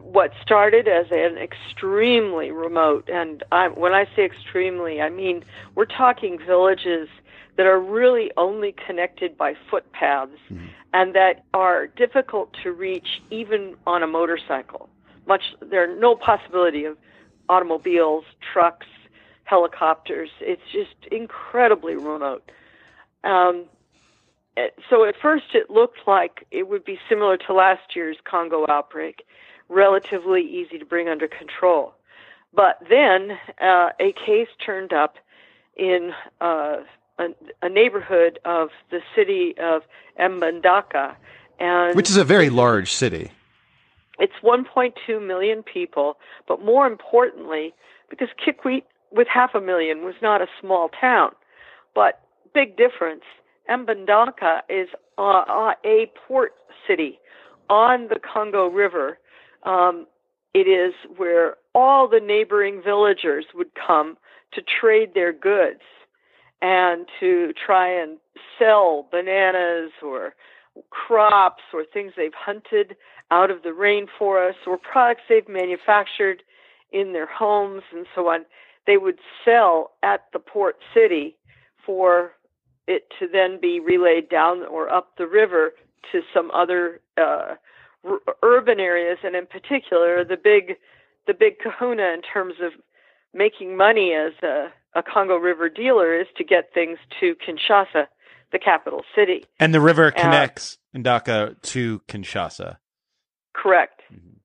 what 0.00 0.32
started 0.40 0.88
as 0.88 1.04
an 1.10 1.36
extremely 1.36 2.50
remote, 2.50 3.10
and 3.12 3.44
I, 3.52 3.68
when 3.68 3.92
I 3.92 4.06
say 4.16 4.24
extremely, 4.24 5.02
I 5.02 5.10
mean 5.10 5.44
we're 5.74 5.84
talking 5.84 6.38
villages 6.38 7.10
that 7.58 7.66
are 7.66 7.78
really 7.78 8.30
only 8.38 8.74
connected 8.86 9.36
by 9.36 9.54
footpaths 9.70 10.32
mm-hmm. 10.50 10.68
and 10.94 11.14
that 11.14 11.44
are 11.52 11.86
difficult 11.86 12.56
to 12.62 12.72
reach 12.72 13.20
even 13.28 13.76
on 13.86 14.02
a 14.02 14.06
motorcycle. 14.06 14.88
Much 15.26 15.42
there 15.60 15.84
are 15.84 16.00
no 16.00 16.16
possibility 16.16 16.86
of 16.86 16.96
automobiles, 17.50 18.24
trucks, 18.54 18.86
helicopters. 19.52 20.30
It's 20.40 20.62
just 20.72 21.12
incredibly 21.12 21.94
remote. 21.94 22.50
Um, 23.22 23.66
so 24.88 25.04
at 25.04 25.14
first 25.20 25.44
it 25.52 25.68
looked 25.68 25.98
like 26.06 26.46
it 26.50 26.68
would 26.70 26.86
be 26.86 26.98
similar 27.06 27.36
to 27.36 27.52
last 27.52 27.94
year's 27.94 28.16
Congo 28.24 28.64
outbreak, 28.70 29.26
relatively 29.68 30.40
easy 30.40 30.78
to 30.78 30.86
bring 30.86 31.06
under 31.06 31.28
control. 31.28 31.92
But 32.54 32.78
then 32.88 33.32
uh, 33.60 33.90
a 34.00 34.12
case 34.12 34.48
turned 34.64 34.94
up 34.94 35.16
in 35.76 36.12
uh, 36.40 36.76
a, 37.18 37.28
a, 37.60 37.68
neighborhood 37.68 38.38
of 38.46 38.70
the 38.90 39.00
city 39.14 39.54
of 39.58 39.82
Mbandaka, 40.18 41.16
and 41.60 41.94
which 41.94 42.08
is 42.08 42.16
a 42.16 42.24
very 42.24 42.48
large 42.48 42.90
city. 42.90 43.30
It's 44.18 44.34
1.2 44.42 45.26
million 45.26 45.62
people, 45.62 46.16
but 46.48 46.64
more 46.64 46.86
importantly, 46.86 47.74
because 48.10 48.28
Kikwit 48.44 48.84
with 49.12 49.28
half 49.28 49.54
a 49.54 49.60
million 49.60 50.04
was 50.04 50.14
not 50.22 50.40
a 50.40 50.46
small 50.60 50.88
town, 50.88 51.30
but 51.94 52.20
big 52.54 52.76
difference. 52.76 53.22
Mbandaka 53.68 54.60
is 54.68 54.88
uh, 55.18 55.44
uh, 55.48 55.74
a 55.84 56.10
port 56.26 56.52
city 56.86 57.18
on 57.70 58.08
the 58.08 58.18
Congo 58.20 58.66
River, 58.66 59.18
um, 59.62 60.06
it 60.54 60.68
is 60.68 60.92
where 61.16 61.56
all 61.74 62.06
the 62.06 62.20
neighboring 62.20 62.82
villagers 62.84 63.46
would 63.54 63.70
come 63.74 64.18
to 64.52 64.60
trade 64.60 65.14
their 65.14 65.32
goods 65.32 65.80
and 66.60 67.06
to 67.18 67.52
try 67.54 67.88
and 67.88 68.18
sell 68.58 69.08
bananas 69.10 69.90
or 70.04 70.34
crops 70.90 71.62
or 71.72 71.84
things 71.84 72.12
they've 72.16 72.34
hunted 72.34 72.96
out 73.30 73.50
of 73.50 73.62
the 73.62 73.70
rainforest 73.70 74.66
or 74.66 74.76
products 74.76 75.22
they've 75.28 75.48
manufactured 75.48 76.42
in 76.92 77.14
their 77.14 77.26
homes 77.26 77.82
and 77.94 78.06
so 78.14 78.28
on. 78.28 78.44
They 78.86 78.96
would 78.96 79.18
sell 79.44 79.92
at 80.02 80.26
the 80.32 80.38
port 80.38 80.76
city 80.94 81.36
for 81.84 82.32
it 82.86 83.04
to 83.18 83.28
then 83.28 83.58
be 83.60 83.80
relayed 83.80 84.28
down 84.28 84.64
or 84.64 84.92
up 84.92 85.16
the 85.16 85.26
river 85.26 85.72
to 86.10 86.20
some 86.34 86.50
other 86.50 87.00
uh, 87.16 87.54
r- 88.04 88.20
urban 88.42 88.80
areas, 88.80 89.18
and 89.22 89.36
in 89.36 89.46
particular, 89.46 90.24
the 90.24 90.36
big 90.36 90.76
the 91.26 91.34
big 91.34 91.58
kahuna 91.60 92.12
in 92.14 92.22
terms 92.22 92.54
of 92.60 92.72
making 93.32 93.76
money 93.76 94.12
as 94.12 94.32
a, 94.42 94.72
a 94.94 95.02
Congo 95.02 95.36
River 95.36 95.68
dealer 95.68 96.20
is 96.20 96.26
to 96.36 96.44
get 96.44 96.74
things 96.74 96.98
to 97.20 97.36
Kinshasa, 97.36 98.06
the 98.50 98.58
capital 98.58 99.02
city. 99.14 99.44
And 99.60 99.72
the 99.72 99.80
river 99.80 100.10
connects 100.10 100.78
uh, 100.94 100.98
Ndaka 100.98 101.60
to 101.62 102.00
Kinshasa. 102.08 102.78
Correct. 103.54 104.02
Mm-hmm. 104.12 104.38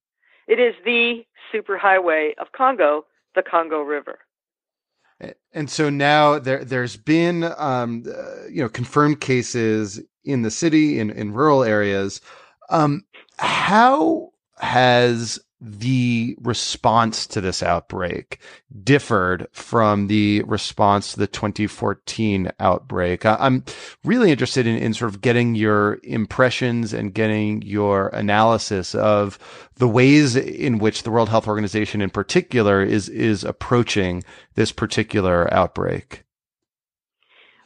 It 0.48 0.60
is 0.60 0.76
the 0.86 1.26
superhighway 1.54 2.38
of 2.38 2.52
Congo, 2.56 3.06
the 3.36 3.42
Congo 3.42 3.82
River. 3.82 4.20
And 5.54 5.70
so 5.70 5.90
now 5.90 6.38
there 6.38 6.64
there's 6.64 6.98
been 6.98 7.44
um, 7.58 8.04
uh, 8.08 8.48
you 8.48 8.62
know 8.62 8.70
confirmed 8.70 9.22
cases 9.22 10.00
in 10.24 10.44
the 10.44 10.52
city 10.52 11.00
in 11.00 11.10
in 11.10 11.34
rural 11.34 11.64
areas. 11.64 12.22
Um, 12.70 13.06
how 13.38 14.32
has 14.58 15.40
the 15.60 16.38
response 16.42 17.26
to 17.26 17.42
this 17.42 17.64
outbreak 17.64 18.40
differed 18.84 19.48
from 19.52 20.08
the 20.08 20.44
response 20.44 21.14
to 21.14 21.20
the 21.20 21.28
2014 21.28 22.52
outbreak. 22.60 23.26
I'm 23.26 23.64
really 24.04 24.32
interested 24.32 24.68
in, 24.68 24.78
in 24.78 24.94
sort 24.94 25.12
of 25.12 25.22
getting 25.22 25.56
your 25.56 26.00
impressions 26.04 26.94
and 26.94 27.14
getting 27.14 27.64
your 27.64 28.10
analysis 28.10 28.94
of 28.94 29.40
the 29.76 29.88
ways 29.88 30.36
in 30.36 30.78
which 30.78 31.04
the 31.04 31.12
World 31.12 31.30
Health 31.30 31.48
Organization 31.48 32.02
in 32.02 32.12
particular 32.12 32.84
is, 32.84 33.10
is 33.10 33.44
approaching 33.44 34.24
this 34.54 34.72
particular 34.72 35.52
outbreak. 35.52 36.24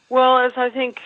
Well, 0.08 0.38
as 0.38 0.52
I 0.56 0.70
think 0.70 0.96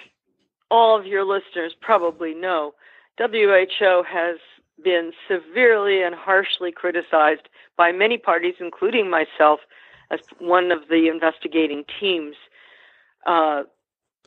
all 0.70 0.98
of 0.98 1.06
your 1.06 1.24
listeners 1.24 1.74
probably 1.80 2.34
know, 2.34 2.74
WHO 3.18 4.02
has 4.06 4.38
been 4.86 5.10
severely 5.26 6.00
and 6.00 6.14
harshly 6.14 6.70
criticized 6.70 7.48
by 7.76 7.90
many 7.90 8.16
parties, 8.16 8.54
including 8.60 9.10
myself, 9.10 9.58
as 10.12 10.20
one 10.38 10.70
of 10.70 10.86
the 10.88 11.08
investigating 11.08 11.84
teams 11.98 12.36
uh, 13.26 13.64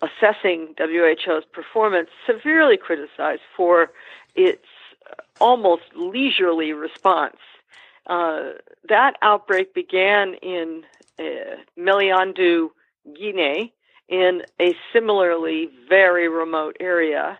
assessing 0.01 0.75
WHO's 0.77 1.45
performance, 1.53 2.09
severely 2.27 2.75
criticized 2.75 3.41
for 3.55 3.91
its 4.35 4.65
almost 5.39 5.83
leisurely 5.95 6.73
response. 6.73 7.37
Uh, 8.07 8.51
that 8.89 9.13
outbreak 9.21 9.73
began 9.73 10.33
in 10.41 10.83
uh, 11.17 11.55
Meliandou, 11.77 12.67
Guinea, 13.17 13.73
in 14.09 14.41
a 14.59 14.75
similarly 14.91 15.69
very 15.87 16.27
remote 16.27 16.75
area. 16.81 17.39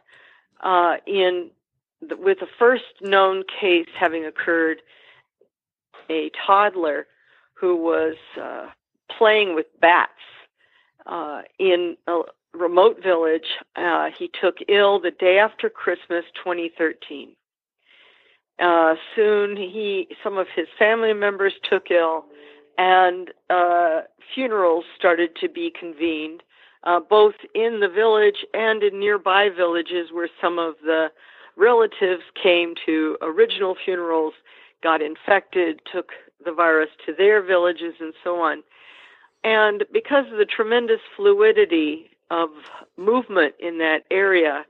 Uh, 0.62 0.96
in 1.06 1.52
with 2.02 2.40
the 2.40 2.48
first 2.58 2.84
known 3.02 3.44
case 3.60 3.88
having 3.98 4.26
occurred, 4.26 4.82
a 6.10 6.32
toddler 6.46 7.08
who 7.54 7.76
was 7.76 8.16
uh, 8.42 8.68
playing 9.18 9.56
with 9.56 9.66
bats 9.82 10.12
uh, 11.06 11.42
in 11.60 11.98
a 12.08 12.22
remote 12.54 13.02
village. 13.04 13.58
Uh, 13.76 14.10
he 14.18 14.30
took 14.42 14.58
ill 14.68 15.00
the 15.00 15.12
day 15.12 15.40
after 15.40 15.70
Christmas 15.70 16.26
2013. 16.44 17.36
Uh, 18.60 18.96
soon, 19.16 19.56
he 19.56 20.08
some 20.22 20.38
of 20.38 20.48
his 20.54 20.68
family 20.78 21.14
members 21.14 21.54
took 21.70 21.92
ill, 21.92 22.26
and 22.78 23.32
uh, 23.50 24.02
funerals 24.34 24.84
started 24.98 25.30
to 25.38 25.48
be 25.48 25.72
convened, 25.80 26.44
uh, 26.84 27.00
both 27.00 27.36
in 27.56 27.80
the 27.80 27.88
village 27.88 28.46
and 28.54 28.84
in 28.84 29.00
nearby 29.00 29.50
villages 29.50 30.10
where 30.12 30.30
some 30.42 30.60
of 30.60 30.76
the 30.84 31.08
relatives 31.60 32.24
came 32.42 32.74
to 32.86 33.18
original 33.22 33.76
funerals, 33.84 34.34
got 34.82 35.02
infected, 35.02 35.82
took 35.92 36.12
the 36.44 36.54
virus 36.54 36.90
to 37.06 37.14
their 37.14 37.42
villages, 37.44 37.96
and 38.00 38.14
so 38.24 38.42
on. 38.42 38.64
And 39.44 39.84
because 39.92 40.26
of 40.32 40.38
the 40.38 40.46
tremendous 40.46 41.02
fluidity 41.16 42.10
of 42.32 42.50
movement 42.98 43.56
in 43.60 43.78
that 43.80 44.04
area, 44.10 44.66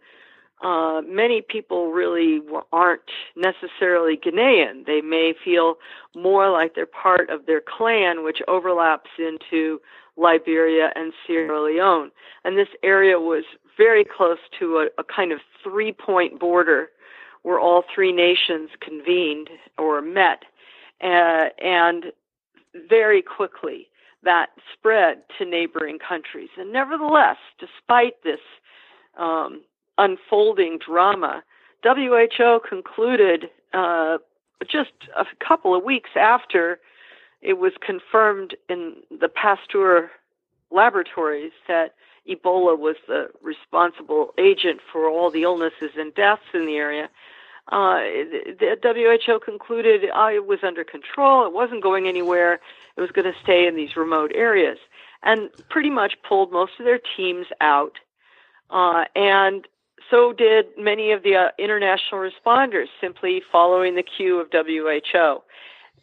uh, 0.61 1.01
many 1.07 1.41
people 1.41 1.91
really 1.91 2.39
aren't 2.73 3.01
necessarily 3.35 4.17
Guinean. 4.17 4.85
They 4.85 5.01
may 5.01 5.33
feel 5.43 5.75
more 6.15 6.49
like 6.51 6.75
they're 6.75 6.85
part 6.85 7.29
of 7.29 7.45
their 7.45 7.61
clan, 7.61 8.23
which 8.23 8.39
overlaps 8.47 9.09
into 9.17 9.79
Liberia 10.17 10.91
and 10.95 11.13
Sierra 11.25 11.63
Leone. 11.63 12.11
And 12.43 12.57
this 12.57 12.67
area 12.83 13.19
was 13.19 13.45
very 13.77 14.03
close 14.03 14.39
to 14.59 14.77
a, 14.77 15.01
a 15.01 15.03
kind 15.03 15.31
of 15.31 15.39
three 15.63 15.93
point 15.93 16.39
border 16.39 16.89
where 17.43 17.59
all 17.59 17.83
three 17.95 18.11
nations 18.11 18.69
convened 18.81 19.49
or 19.77 20.01
met. 20.01 20.43
Uh, 21.01 21.47
and 21.63 22.07
very 22.89 23.21
quickly 23.21 23.87
that 24.23 24.47
spread 24.73 25.21
to 25.37 25.45
neighboring 25.45 25.97
countries. 25.97 26.49
And 26.57 26.73
nevertheless, 26.73 27.37
despite 27.57 28.21
this 28.23 28.41
um, 29.17 29.61
unfolding 29.99 30.79
drama, 30.79 31.43
WHO 31.83 32.61
concluded 32.67 33.49
uh, 33.73 34.17
just 34.69 34.91
a 35.15 35.25
couple 35.45 35.75
of 35.75 35.83
weeks 35.83 36.09
after 36.15 36.79
it 37.41 37.57
was 37.57 37.73
confirmed 37.79 38.55
in 38.67 38.95
the 39.11 39.29
Pasteur 39.29 40.09
laboratories 40.71 41.51
that 41.67 41.93
Ebola 42.27 42.77
was 42.77 42.95
the 43.07 43.29
responsible 43.41 44.33
agent 44.37 44.81
for 44.91 45.09
all 45.09 45.31
the 45.31 45.43
illnesses 45.43 45.91
and 45.97 46.13
deaths 46.13 46.41
in 46.53 46.65
the 46.65 46.75
area. 46.75 47.09
Uh, 47.71 47.99
the 48.59 48.77
WHO 48.83 49.39
concluded 49.39 50.09
uh, 50.09 50.29
it 50.33 50.45
was 50.45 50.59
under 50.63 50.83
control. 50.83 51.45
It 51.45 51.53
wasn't 51.53 51.83
going 51.83 52.07
anywhere. 52.07 52.59
It 52.97 53.01
was 53.01 53.11
going 53.11 53.31
to 53.31 53.39
stay 53.43 53.67
in 53.67 53.75
these 53.75 53.95
remote 53.95 54.31
areas, 54.33 54.79
and 55.23 55.49
pretty 55.69 55.89
much 55.89 56.15
pulled 56.27 56.51
most 56.51 56.73
of 56.79 56.85
their 56.85 56.99
teams 57.15 57.45
out. 57.61 57.97
Uh, 58.71 59.05
and 59.15 59.67
so 60.09 60.33
did 60.33 60.65
many 60.77 61.11
of 61.11 61.23
the 61.23 61.35
uh, 61.35 61.47
international 61.57 62.21
responders, 62.21 62.87
simply 63.01 63.41
following 63.51 63.95
the 63.95 64.03
cue 64.03 64.39
of 64.39 64.47
WHO. 64.51 65.41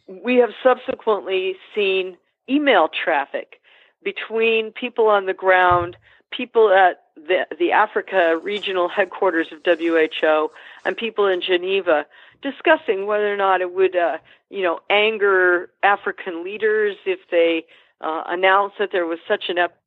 We 0.07 0.37
have 0.37 0.51
subsequently 0.63 1.55
seen 1.75 2.17
email 2.49 2.89
traffic 2.89 3.59
between 4.03 4.71
people 4.71 5.07
on 5.07 5.25
the 5.25 5.33
ground 5.33 5.97
people 6.31 6.69
at 6.71 7.03
the, 7.15 7.45
the 7.57 7.71
Africa 7.71 8.39
regional 8.41 8.89
headquarters 8.89 9.47
of 9.51 9.59
WHO 9.65 10.49
and 10.85 10.95
people 10.95 11.25
in 11.25 11.41
Geneva 11.41 12.05
discussing 12.41 13.05
whether 13.05 13.33
or 13.33 13.37
not 13.37 13.61
it 13.61 13.73
would, 13.73 13.95
uh, 13.95 14.17
you 14.49 14.61
know, 14.61 14.79
anger 14.89 15.69
African 15.83 16.43
leaders 16.43 16.95
if 17.05 17.19
they 17.31 17.65
uh, 18.01 18.23
announced 18.27 18.75
that 18.79 18.89
there 18.91 19.05
was 19.05 19.19
such 19.27 19.45
an 19.49 19.57
epidemic 19.57 19.81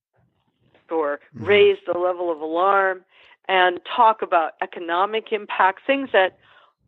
or 0.91 1.21
mm-hmm. 1.37 1.45
raise 1.45 1.79
the 1.87 1.97
level 1.97 2.33
of 2.33 2.41
alarm 2.41 3.03
and 3.51 3.81
talk 3.97 4.23
about 4.23 4.53
economic 4.63 5.33
impact, 5.33 5.81
things 5.85 6.11
that 6.13 6.39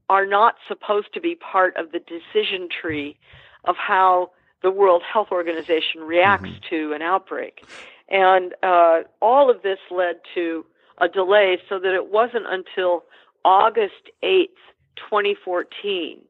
are 0.08 0.24
not 0.24 0.54
supposed 0.68 1.12
to 1.12 1.20
be 1.20 1.34
part 1.34 1.76
of 1.76 1.90
the 1.90 1.98
decision 1.98 2.68
tree 2.68 3.18
of 3.64 3.74
how 3.76 4.30
the 4.62 4.70
World 4.70 5.02
Health 5.02 5.28
Organization 5.32 6.02
reacts 6.02 6.50
mm-hmm. 6.50 6.68
to 6.70 6.92
an 6.92 7.02
outbreak. 7.02 7.66
And 8.08 8.54
uh, 8.62 9.00
all 9.20 9.50
of 9.50 9.62
this 9.62 9.80
led 9.90 10.20
to 10.36 10.64
a 10.98 11.08
delay 11.08 11.58
so 11.68 11.80
that 11.80 11.94
it 11.94 12.12
wasn't 12.12 12.46
until 12.46 13.04
August 13.44 14.10
8th, 14.22 14.46
2014, 15.10 16.20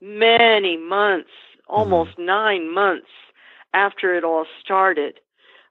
many 0.00 0.76
months, 0.76 1.30
almost 1.68 2.12
mm-hmm. 2.12 2.26
nine 2.26 2.74
months 2.74 3.10
after 3.72 4.16
it 4.16 4.24
all 4.24 4.46
started, 4.60 5.20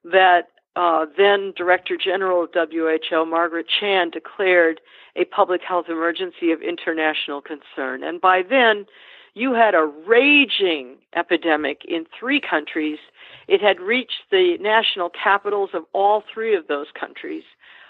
that 0.05 0.47
uh, 0.75 1.05
then 1.17 1.53
Director 1.55 1.97
General 1.97 2.43
of 2.43 2.49
WHO, 2.53 3.25
Margaret 3.25 3.67
Chan, 3.67 4.12
declared 4.12 4.82
a 5.15 5.25
public 5.25 5.62
health 5.62 5.86
emergency 5.89 6.51
of 6.51 6.62
international 6.62 7.41
concern. 7.41 8.03
And 8.03 8.21
by 8.21 8.41
then, 8.47 8.86
you 9.34 9.53
had 9.53 9.75
a 9.75 9.86
raging 9.86 10.97
epidemic 11.15 11.82
in 11.88 12.05
three 12.17 12.41
countries 12.41 12.99
it 13.47 13.62
had 13.62 13.79
reached 13.79 14.29
the 14.32 14.58
national 14.60 15.10
capitals 15.10 15.71
of 15.73 15.84
all 15.93 16.23
three 16.32 16.55
of 16.55 16.67
those 16.67 16.88
countries. 16.97 17.43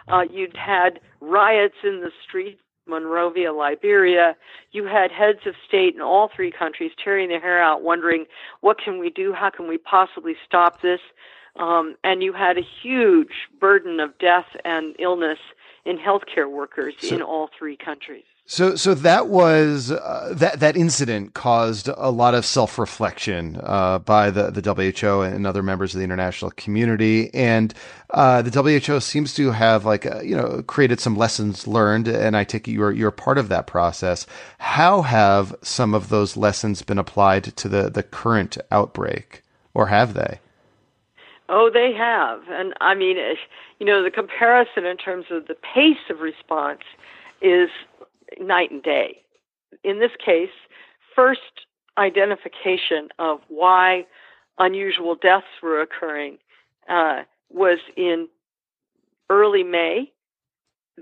Uh, 0.07 0.23
you'd 0.31 0.55
had 0.55 1.01
riots 1.19 1.75
in 1.83 2.01
the 2.01 2.11
streets 2.25 2.61
Monrovia, 2.87 3.53
Liberia. 3.53 4.35
You 4.71 4.85
had 4.85 5.11
heads 5.11 5.39
of 5.45 5.53
state 5.67 5.93
in 5.95 6.01
all 6.01 6.29
three 6.35 6.51
countries 6.51 6.91
tearing 7.01 7.29
their 7.29 7.39
hair 7.39 7.61
out, 7.61 7.83
wondering 7.83 8.25
what 8.61 8.77
can 8.83 8.99
we 8.99 9.09
do? 9.09 9.31
How 9.31 9.49
can 9.49 9.67
we 9.67 9.77
possibly 9.77 10.35
stop 10.45 10.81
this? 10.81 10.99
Um, 11.55 11.95
and 12.03 12.23
you 12.23 12.33
had 12.33 12.57
a 12.57 12.65
huge 12.81 13.47
burden 13.59 13.99
of 13.99 14.17
death 14.17 14.47
and 14.63 14.95
illness 14.99 15.39
in 15.85 15.97
healthcare 15.97 16.49
workers 16.49 16.93
so, 16.99 17.15
in 17.15 17.21
all 17.21 17.49
three 17.57 17.77
countries. 17.77 18.23
So, 18.51 18.75
so 18.75 18.95
that 18.95 19.27
was 19.27 19.91
uh, 19.91 20.33
that 20.35 20.59
that 20.59 20.75
incident 20.75 21.35
caused 21.35 21.87
a 21.87 22.09
lot 22.09 22.33
of 22.33 22.45
self 22.45 22.79
reflection 22.79 23.59
uh, 23.61 23.99
by 23.99 24.31
the 24.31 24.49
the 24.49 24.73
WHO 24.73 25.21
and 25.21 25.45
other 25.45 25.61
members 25.61 25.93
of 25.93 25.99
the 25.99 26.03
international 26.03 26.49
community, 26.51 27.31
and 27.31 27.75
uh, 28.09 28.41
the 28.41 28.49
WHO 28.49 29.01
seems 29.01 29.35
to 29.35 29.51
have 29.51 29.85
like 29.85 30.07
uh, 30.07 30.21
you 30.21 30.35
know 30.35 30.63
created 30.63 30.99
some 30.99 31.15
lessons 31.15 31.67
learned, 31.67 32.07
and 32.07 32.35
I 32.35 32.43
take 32.43 32.67
it 32.67 32.71
you're 32.71 32.91
you're 32.91 33.11
part 33.11 33.37
of 33.37 33.49
that 33.49 33.67
process. 33.67 34.25
How 34.57 35.03
have 35.03 35.55
some 35.61 35.93
of 35.93 36.09
those 36.09 36.35
lessons 36.35 36.81
been 36.81 36.97
applied 36.97 37.43
to 37.55 37.69
the 37.69 37.89
the 37.91 38.01
current 38.01 38.57
outbreak, 38.71 39.43
or 39.75 39.87
have 39.87 40.15
they? 40.15 40.39
Oh, 41.51 41.71
they 41.73 41.91
have, 41.93 42.41
and 42.49 42.75
I 42.79 42.93
mean, 42.93 43.17
you 43.79 43.85
know, 43.85 44.03
the 44.03 44.11
comparison 44.11 44.85
in 44.85 44.97
terms 44.97 45.25
of 45.31 45.47
the 45.47 45.55
pace 45.55 45.97
of 46.11 46.19
response 46.19 46.81
is 47.41 47.69
night 48.39 48.69
and 48.69 48.83
day. 48.83 49.23
In 49.83 49.99
this 49.99 50.11
case, 50.23 50.51
first 51.15 51.65
identification 51.97 53.09
of 53.17 53.39
why 53.47 54.05
unusual 54.59 55.15
deaths 55.15 55.47
were 55.63 55.81
occurring 55.81 56.37
uh, 56.87 57.23
was 57.49 57.79
in 57.97 58.27
early 59.29 59.63
May. 59.63 60.11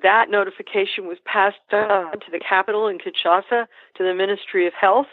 That 0.01 0.29
notification 0.29 1.07
was 1.07 1.17
passed 1.25 1.57
on 1.73 2.11
to 2.13 2.31
the 2.31 2.39
capital 2.39 2.87
in 2.87 2.99
Kinshasa, 2.99 3.65
to 3.95 4.03
the 4.03 4.13
Ministry 4.13 4.65
of 4.65 4.73
Health. 4.73 5.07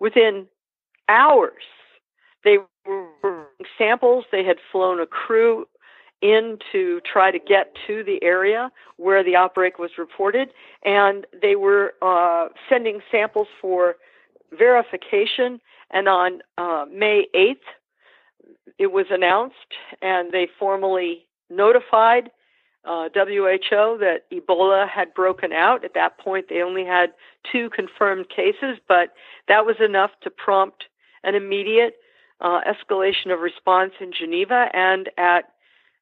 Within 0.00 0.46
hours, 1.08 1.62
they 2.42 2.58
samples. 3.78 4.24
They 4.30 4.44
had 4.44 4.56
flown 4.70 5.00
a 5.00 5.06
crew 5.06 5.66
in 6.22 6.58
to 6.72 7.00
try 7.00 7.30
to 7.30 7.38
get 7.38 7.74
to 7.86 8.02
the 8.02 8.22
area 8.22 8.70
where 8.96 9.22
the 9.22 9.36
outbreak 9.36 9.78
was 9.78 9.90
reported, 9.98 10.48
and 10.84 11.26
they 11.40 11.54
were 11.54 11.94
uh, 12.00 12.48
sending 12.68 13.00
samples 13.10 13.48
for 13.60 13.96
verification. 14.56 15.60
And 15.90 16.08
on 16.08 16.40
uh, 16.56 16.86
May 16.90 17.26
8th, 17.34 17.56
it 18.78 18.92
was 18.92 19.06
announced, 19.10 19.54
and 20.00 20.32
they 20.32 20.48
formally 20.58 21.26
notified 21.50 22.30
uh, 22.84 23.08
WHO 23.14 23.98
that 24.00 24.22
Ebola 24.32 24.88
had 24.88 25.14
broken 25.14 25.52
out. 25.52 25.84
At 25.84 25.94
that 25.94 26.18
point, 26.18 26.46
they 26.48 26.62
only 26.62 26.84
had 26.84 27.10
two 27.50 27.70
confirmed 27.70 28.26
cases, 28.28 28.78
but 28.88 29.14
that 29.48 29.64
was 29.64 29.76
enough 29.80 30.10
to 30.22 30.30
prompt 30.30 30.84
an 31.22 31.34
immediate 31.34 31.96
uh, 32.40 32.60
escalation 32.62 33.32
of 33.32 33.40
response 33.40 33.92
in 34.00 34.12
Geneva 34.12 34.66
and 34.72 35.10
at 35.16 35.50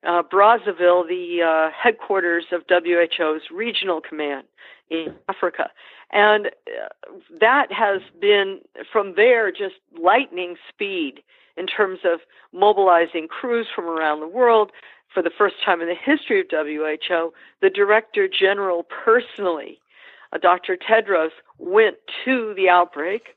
uh, 0.07 0.23
Brazzaville, 0.23 1.07
the 1.07 1.43
uh, 1.43 1.71
headquarters 1.71 2.47
of 2.53 2.63
WHO's 2.69 3.43
regional 3.53 4.01
command 4.01 4.45
in 4.91 5.15
Africa. 5.29 5.71
And 6.11 6.47
uh, 6.47 7.13
that 7.41 7.73
has 7.73 8.01
been, 8.21 8.61
from 8.93 9.15
there, 9.17 9.51
just 9.51 9.77
lightning 10.01 10.57
speed 10.69 11.23
in 11.57 11.67
terms 11.67 12.01
of 12.05 12.21
mobilizing 12.53 13.29
crews 13.29 13.67
from 13.75 13.85
around 13.87 14.21
the 14.21 14.29
world. 14.29 14.71
For 15.13 15.23
the 15.23 15.31
first 15.37 15.57
time 15.65 15.83
in 15.83 15.89
the 15.89 15.95
history 15.95 16.41
of 16.41 16.47
WHO, 16.51 17.33
the 17.61 17.69
Director 17.69 18.27
General 18.29 18.85
personally, 19.05 19.79
uh, 20.33 20.39
Dr. 20.39 20.77
Tedros, 20.77 21.31
went 21.59 21.97
to 22.25 22.55
the 22.57 22.71
outbreak, 22.71 23.37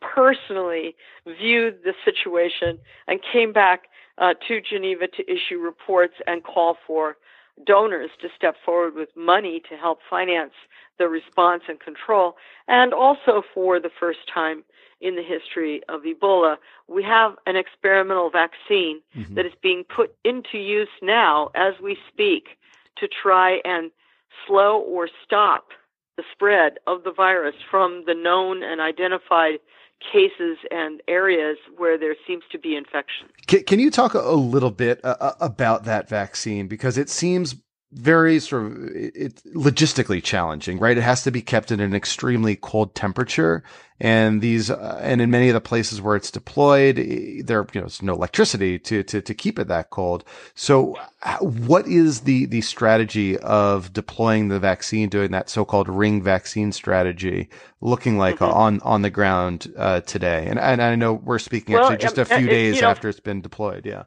personally 0.00 0.96
viewed 1.26 1.78
the 1.84 1.94
situation, 2.04 2.78
and 3.06 3.20
came 3.32 3.52
back 3.52 3.84
uh, 4.18 4.34
to 4.48 4.60
Geneva 4.60 5.06
to 5.08 5.22
issue 5.30 5.58
reports 5.58 6.14
and 6.26 6.42
call 6.44 6.76
for 6.86 7.16
donors 7.64 8.10
to 8.20 8.28
step 8.36 8.56
forward 8.64 8.94
with 8.94 9.08
money 9.16 9.62
to 9.68 9.76
help 9.76 10.00
finance 10.08 10.52
the 10.98 11.08
response 11.08 11.62
and 11.68 11.80
control. 11.80 12.36
And 12.68 12.92
also, 12.92 13.42
for 13.52 13.80
the 13.80 13.90
first 14.00 14.20
time 14.32 14.64
in 15.00 15.16
the 15.16 15.22
history 15.22 15.82
of 15.88 16.02
Ebola, 16.02 16.56
we 16.88 17.02
have 17.02 17.36
an 17.46 17.56
experimental 17.56 18.30
vaccine 18.30 19.00
mm-hmm. 19.16 19.34
that 19.34 19.46
is 19.46 19.52
being 19.62 19.84
put 19.84 20.14
into 20.24 20.58
use 20.58 20.88
now 21.02 21.50
as 21.54 21.74
we 21.82 21.96
speak 22.08 22.58
to 22.96 23.08
try 23.08 23.60
and 23.64 23.90
slow 24.46 24.78
or 24.80 25.08
stop 25.24 25.68
the 26.16 26.24
spread 26.32 26.78
of 26.86 27.04
the 27.04 27.12
virus 27.12 27.54
from 27.70 28.04
the 28.06 28.14
known 28.14 28.62
and 28.62 28.80
identified 28.80 29.58
cases 30.12 30.58
and 30.70 31.02
areas 31.08 31.56
where 31.76 31.98
there 31.98 32.14
seems 32.26 32.42
to 32.52 32.58
be 32.58 32.76
infection. 32.76 33.28
Can, 33.46 33.64
can 33.64 33.80
you 33.80 33.90
talk 33.90 34.14
a 34.14 34.20
little 34.32 34.70
bit 34.70 35.00
uh, 35.04 35.16
uh 35.20 35.32
about 35.40 35.84
that 35.84 36.08
vaccine? 36.08 36.68
Because 36.68 36.98
it 36.98 37.08
seems 37.08 37.56
very 37.94 38.40
sort 38.40 38.66
of 38.66 38.88
it, 38.94 39.36
logistically 39.54 40.22
challenging, 40.22 40.78
right? 40.78 40.98
It 40.98 41.02
has 41.02 41.22
to 41.22 41.30
be 41.30 41.40
kept 41.40 41.70
in 41.70 41.80
an 41.80 41.94
extremely 41.94 42.56
cold 42.56 42.94
temperature, 42.94 43.62
and 44.00 44.40
these 44.40 44.68
uh, 44.70 44.98
and 45.00 45.20
in 45.20 45.30
many 45.30 45.48
of 45.48 45.54
the 45.54 45.60
places 45.60 46.02
where 46.02 46.16
it's 46.16 46.30
deployed, 46.30 46.96
there 46.96 47.66
you 47.72 47.80
know 47.80 47.82
there's 47.82 48.02
no 48.02 48.14
electricity 48.14 48.78
to 48.80 49.04
to 49.04 49.22
to 49.22 49.34
keep 49.34 49.58
it 49.60 49.68
that 49.68 49.90
cold. 49.90 50.24
So, 50.54 50.98
what 51.40 51.86
is 51.86 52.22
the 52.22 52.46
the 52.46 52.62
strategy 52.62 53.38
of 53.38 53.92
deploying 53.92 54.48
the 54.48 54.58
vaccine, 54.58 55.08
doing 55.08 55.30
that 55.30 55.48
so-called 55.48 55.88
ring 55.88 56.20
vaccine 56.20 56.72
strategy, 56.72 57.48
looking 57.80 58.18
like 58.18 58.36
mm-hmm. 58.36 58.52
on 58.52 58.80
on 58.80 59.02
the 59.02 59.10
ground 59.10 59.72
uh, 59.76 60.00
today? 60.00 60.46
And 60.48 60.58
and 60.58 60.82
I 60.82 60.96
know 60.96 61.14
we're 61.14 61.38
speaking 61.38 61.74
well, 61.74 61.84
actually 61.84 61.98
just 61.98 62.18
a 62.18 62.24
few 62.24 62.48
days 62.48 62.82
know, 62.82 62.88
after 62.88 63.08
it's 63.08 63.20
been 63.20 63.40
deployed. 63.40 63.86
Yeah. 63.86 64.04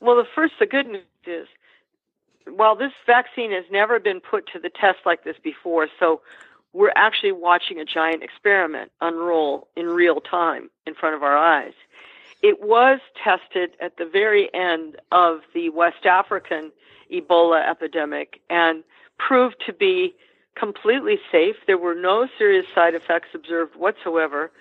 Well, 0.00 0.16
the 0.16 0.26
first 0.34 0.54
the 0.58 0.66
good 0.66 0.86
news 0.86 1.02
is 1.26 1.46
well, 2.52 2.76
this 2.76 2.92
vaccine 3.06 3.52
has 3.52 3.64
never 3.70 3.98
been 3.98 4.20
put 4.20 4.46
to 4.52 4.58
the 4.58 4.70
test 4.70 4.98
like 5.06 5.24
this 5.24 5.36
before, 5.42 5.88
so 5.98 6.20
we're 6.72 6.92
actually 6.96 7.32
watching 7.32 7.78
a 7.78 7.84
giant 7.84 8.22
experiment 8.22 8.90
unroll 9.00 9.68
in 9.76 9.86
real 9.86 10.20
time 10.20 10.70
in 10.86 10.94
front 10.94 11.14
of 11.14 11.22
our 11.22 11.36
eyes. 11.36 11.72
It 12.42 12.62
was 12.62 13.00
tested 13.22 13.70
at 13.80 13.96
the 13.96 14.04
very 14.06 14.52
end 14.54 14.96
of 15.10 15.40
the 15.54 15.70
West 15.70 16.06
African 16.06 16.70
Ebola 17.12 17.68
epidemic 17.68 18.40
and 18.48 18.84
proved 19.18 19.56
to 19.66 19.72
be 19.72 20.14
completely 20.54 21.18
safe. 21.32 21.56
There 21.66 21.78
were 21.78 21.94
no 21.94 22.28
serious 22.36 22.66
side 22.74 22.94
effects 22.94 23.28
observed 23.34 23.74
whatsoever. 23.76 24.52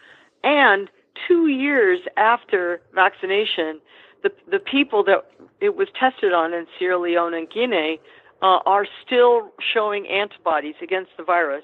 And 0.43 0.89
two 1.27 1.47
years 1.47 1.99
after 2.15 2.81
vaccination, 2.93 3.79
the 4.23 4.31
the 4.49 4.59
people 4.59 5.03
that 5.05 5.25
it 5.61 5.75
was 5.75 5.87
tested 5.99 6.33
on 6.33 6.53
in 6.53 6.65
Sierra 6.77 6.99
Leone 6.99 7.33
and 7.33 7.49
Guinea 7.49 7.99
uh, 8.41 8.59
are 8.65 8.85
still 9.05 9.51
showing 9.73 10.07
antibodies 10.07 10.75
against 10.81 11.11
the 11.17 11.23
virus, 11.23 11.63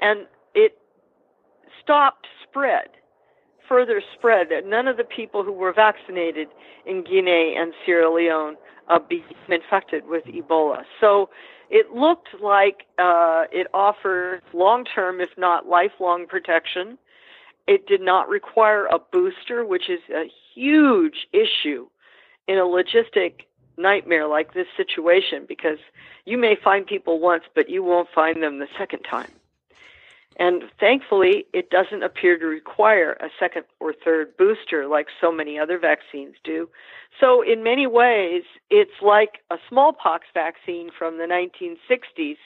and 0.00 0.26
it 0.54 0.78
stopped 1.82 2.26
spread, 2.48 2.88
further 3.68 4.02
spread. 4.16 4.48
None 4.64 4.88
of 4.88 4.96
the 4.96 5.04
people 5.04 5.44
who 5.44 5.52
were 5.52 5.72
vaccinated 5.72 6.48
in 6.86 7.04
Guinea 7.04 7.54
and 7.56 7.72
Sierra 7.84 8.12
Leone 8.12 8.56
uh, 8.88 8.98
became 8.98 9.36
infected 9.48 10.06
with 10.06 10.24
Ebola. 10.24 10.82
So 11.00 11.30
it 11.70 11.92
looked 11.92 12.28
like 12.42 12.86
uh, 12.98 13.44
it 13.52 13.66
offered 13.74 14.42
long-term, 14.52 15.20
if 15.20 15.30
not 15.36 15.66
lifelong, 15.66 16.26
protection. 16.26 16.98
It 17.66 17.86
did 17.86 18.00
not 18.00 18.28
require 18.28 18.86
a 18.86 18.98
booster, 18.98 19.64
which 19.64 19.90
is 19.90 20.00
a 20.10 20.30
huge 20.58 21.26
issue 21.32 21.88
in 22.46 22.58
a 22.58 22.62
logistic 22.62 23.44
nightmare 23.76 24.26
like 24.26 24.54
this 24.54 24.66
situation 24.76 25.44
because 25.48 25.78
you 26.24 26.36
may 26.36 26.56
find 26.56 26.86
people 26.86 27.20
once, 27.20 27.44
but 27.54 27.68
you 27.68 27.82
won't 27.82 28.08
find 28.14 28.42
them 28.42 28.58
the 28.58 28.68
second 28.76 29.00
time. 29.00 29.30
And 30.36 30.64
thankfully, 30.78 31.46
it 31.52 31.68
doesn't 31.70 32.04
appear 32.04 32.38
to 32.38 32.46
require 32.46 33.14
a 33.14 33.28
second 33.40 33.64
or 33.80 33.92
third 33.92 34.36
booster 34.36 34.86
like 34.86 35.08
so 35.20 35.32
many 35.32 35.58
other 35.58 35.78
vaccines 35.78 36.36
do. 36.44 36.68
So, 37.18 37.42
in 37.42 37.64
many 37.64 37.88
ways, 37.88 38.44
it's 38.70 39.02
like 39.02 39.40
a 39.50 39.56
smallpox 39.68 40.26
vaccine 40.32 40.90
from 40.96 41.18
the 41.18 41.24
1960s 41.24 42.36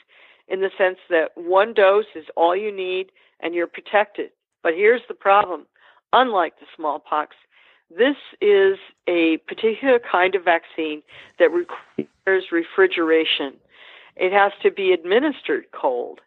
in 0.47 0.61
the 0.61 0.71
sense 0.75 0.97
that 1.11 1.31
one 1.35 1.73
dose 1.73 2.05
is 2.15 2.25
all 2.35 2.55
you 2.55 2.75
need 2.75 3.11
and 3.39 3.53
you're 3.53 3.67
protected. 3.67 4.31
But 4.63 4.73
here's 4.73 5.01
the 5.07 5.13
problem 5.13 5.67
unlike 6.13 6.59
the 6.59 6.65
smallpox, 6.75 7.35
this 7.97 8.15
is 8.41 8.77
a 9.07 9.37
particular 9.47 9.99
kind 9.99 10.35
of 10.35 10.43
vaccine 10.43 11.01
that 11.39 11.51
requires 11.51 12.51
refrigeration. 12.51 13.53
It 14.15 14.31
has 14.31 14.51
to 14.61 14.71
be 14.71 14.91
administered 14.91 15.65
cold, 15.71 16.19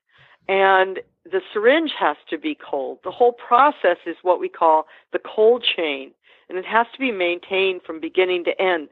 and 0.49 1.01
the 1.25 1.41
syringe 1.53 1.93
has 1.99 2.17
to 2.31 2.39
be 2.39 2.57
cold. 2.57 2.99
The 3.05 3.11
whole 3.11 3.33
process 3.33 3.99
is 4.07 4.17
what 4.23 4.41
we 4.41 4.49
call 4.49 4.87
the 5.13 5.19
cold 5.19 5.65
chain, 5.77 6.13
and 6.49 6.59
it 6.59 6.65
has 6.67 6.87
to 6.93 6.99
be 6.99 7.13
maintained 7.13 7.83
from 7.87 8.01
beginning 8.01 8.45
to 8.45 8.61
end. 8.61 8.89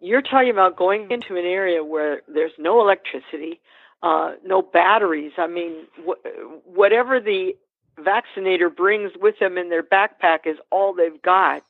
You're 0.00 0.22
talking 0.22 0.50
about 0.50 0.76
going 0.76 1.10
into 1.10 1.36
an 1.36 1.46
area 1.46 1.82
where 1.82 2.22
there's 2.28 2.52
no 2.58 2.80
electricity, 2.80 3.60
uh, 4.02 4.32
no 4.44 4.60
batteries. 4.60 5.32
I 5.38 5.46
mean, 5.46 5.86
wh- 6.06 6.66
whatever 6.66 7.18
the 7.18 7.56
vaccinator 7.98 8.68
brings 8.68 9.12
with 9.20 9.38
them 9.38 9.56
in 9.56 9.70
their 9.70 9.82
backpack 9.82 10.40
is 10.46 10.58
all 10.70 10.94
they've 10.94 11.20
got. 11.22 11.62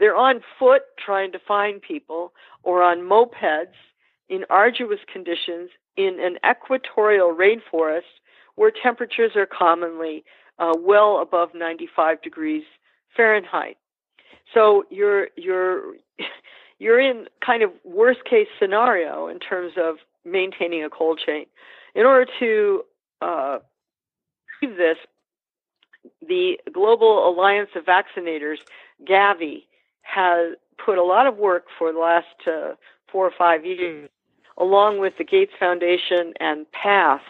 They're 0.00 0.16
on 0.16 0.40
foot 0.58 0.82
trying 0.98 1.30
to 1.32 1.38
find 1.38 1.80
people 1.80 2.32
or 2.64 2.82
on 2.82 3.00
mopeds 3.00 3.76
in 4.28 4.44
arduous 4.48 5.00
conditions 5.12 5.70
in 5.96 6.18
an 6.20 6.38
equatorial 6.48 7.36
rainforest 7.36 8.20
where 8.56 8.72
temperatures 8.82 9.32
are 9.36 9.46
commonly 9.46 10.24
uh, 10.58 10.72
well 10.78 11.20
above 11.20 11.50
95 11.54 12.22
degrees 12.22 12.64
Fahrenheit. 13.14 13.76
So 14.54 14.84
you're 14.90 15.28
you're 15.36 15.94
you're 16.78 17.00
in 17.00 17.26
kind 17.44 17.62
of 17.62 17.70
worst 17.84 18.24
case 18.24 18.48
scenario 18.58 19.28
in 19.28 19.38
terms 19.38 19.74
of 19.76 19.96
maintaining 20.24 20.82
a 20.82 20.90
cold 20.90 21.20
chain. 21.24 21.44
In 21.94 22.06
order 22.06 22.30
to 22.38 22.82
uh, 23.20 23.58
achieve 24.62 24.76
this, 24.76 24.96
the 26.26 26.58
Global 26.72 27.28
Alliance 27.28 27.70
of 27.74 27.84
Vaccinators, 27.84 28.58
Gavi, 29.06 29.64
has 30.12 30.56
put 30.84 30.98
a 30.98 31.04
lot 31.04 31.26
of 31.26 31.36
work 31.36 31.66
for 31.78 31.92
the 31.92 31.98
last 31.98 32.26
uh, 32.46 32.74
four 33.10 33.26
or 33.26 33.32
five 33.36 33.64
years, 33.64 34.08
along 34.58 34.98
with 34.98 35.14
the 35.18 35.24
Gates 35.24 35.52
Foundation 35.58 36.32
and 36.40 36.70
PATH, 36.72 37.22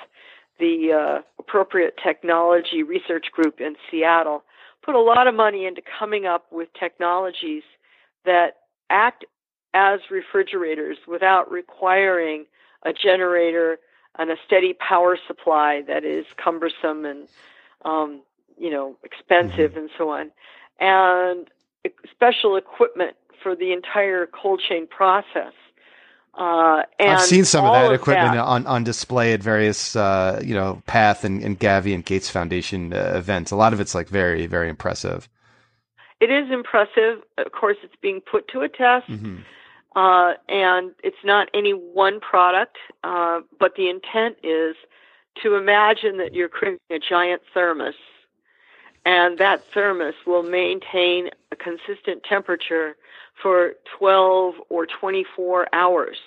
the 0.58 0.92
uh, 0.92 1.22
appropriate 1.38 1.94
technology 2.02 2.82
research 2.82 3.26
group 3.32 3.60
in 3.60 3.76
Seattle, 3.90 4.44
put 4.82 4.94
a 4.94 5.00
lot 5.00 5.26
of 5.26 5.34
money 5.34 5.66
into 5.66 5.82
coming 5.98 6.26
up 6.26 6.46
with 6.50 6.68
technologies 6.78 7.62
that 8.24 8.58
act 8.88 9.24
as 9.74 10.00
refrigerators 10.10 10.98
without 11.06 11.50
requiring 11.50 12.44
a 12.82 12.92
generator 12.92 13.78
and 14.18 14.30
a 14.30 14.36
steady 14.44 14.74
power 14.74 15.18
supply 15.26 15.82
that 15.86 16.04
is 16.04 16.26
cumbersome 16.42 17.04
and 17.04 17.28
um, 17.84 18.20
you 18.58 18.70
know 18.70 18.96
expensive 19.04 19.72
mm-hmm. 19.72 19.80
and 19.80 19.90
so 19.96 20.10
on, 20.10 20.30
and 20.80 21.48
special 22.10 22.56
equipment 22.56 23.16
for 23.42 23.56
the 23.56 23.72
entire 23.72 24.26
cold 24.26 24.60
chain 24.66 24.86
process. 24.86 25.52
Uh, 26.38 26.84
I've 27.00 27.22
seen 27.22 27.44
some 27.44 27.64
of 27.64 27.72
that 27.72 27.86
of 27.86 27.92
equipment 27.92 28.34
that, 28.34 28.44
on, 28.44 28.66
on 28.66 28.84
display 28.84 29.32
at 29.32 29.42
various, 29.42 29.96
uh, 29.96 30.40
you 30.44 30.54
know, 30.54 30.80
Path 30.86 31.24
and, 31.24 31.42
and 31.42 31.58
Gavi 31.58 31.92
and 31.92 32.04
Gates 32.04 32.30
Foundation 32.30 32.92
uh, 32.92 33.14
events. 33.16 33.50
A 33.50 33.56
lot 33.56 33.72
of 33.72 33.80
it's 33.80 33.94
like 33.94 34.08
very, 34.08 34.46
very 34.46 34.68
impressive. 34.68 35.28
It 36.20 36.30
is 36.30 36.50
impressive. 36.52 37.22
Of 37.38 37.52
course, 37.52 37.78
it's 37.82 37.96
being 38.00 38.20
put 38.20 38.46
to 38.48 38.60
a 38.60 38.68
test. 38.68 39.08
Mm-hmm. 39.08 39.38
Uh, 39.96 40.34
and 40.48 40.92
it's 41.02 41.16
not 41.24 41.48
any 41.52 41.72
one 41.72 42.20
product, 42.20 42.76
uh, 43.02 43.40
but 43.58 43.74
the 43.76 43.90
intent 43.90 44.36
is 44.44 44.76
to 45.42 45.56
imagine 45.56 46.18
that 46.18 46.32
you're 46.32 46.48
creating 46.48 46.78
a 46.90 46.98
giant 46.98 47.42
thermos, 47.52 47.94
and 49.04 49.38
that 49.38 49.64
thermos 49.72 50.14
will 50.26 50.42
maintain 50.42 51.30
a 51.52 51.56
consistent 51.56 52.22
temperature 52.22 52.96
for 53.40 53.72
12 53.98 54.54
or 54.68 54.86
24 54.86 55.68
hours, 55.72 56.18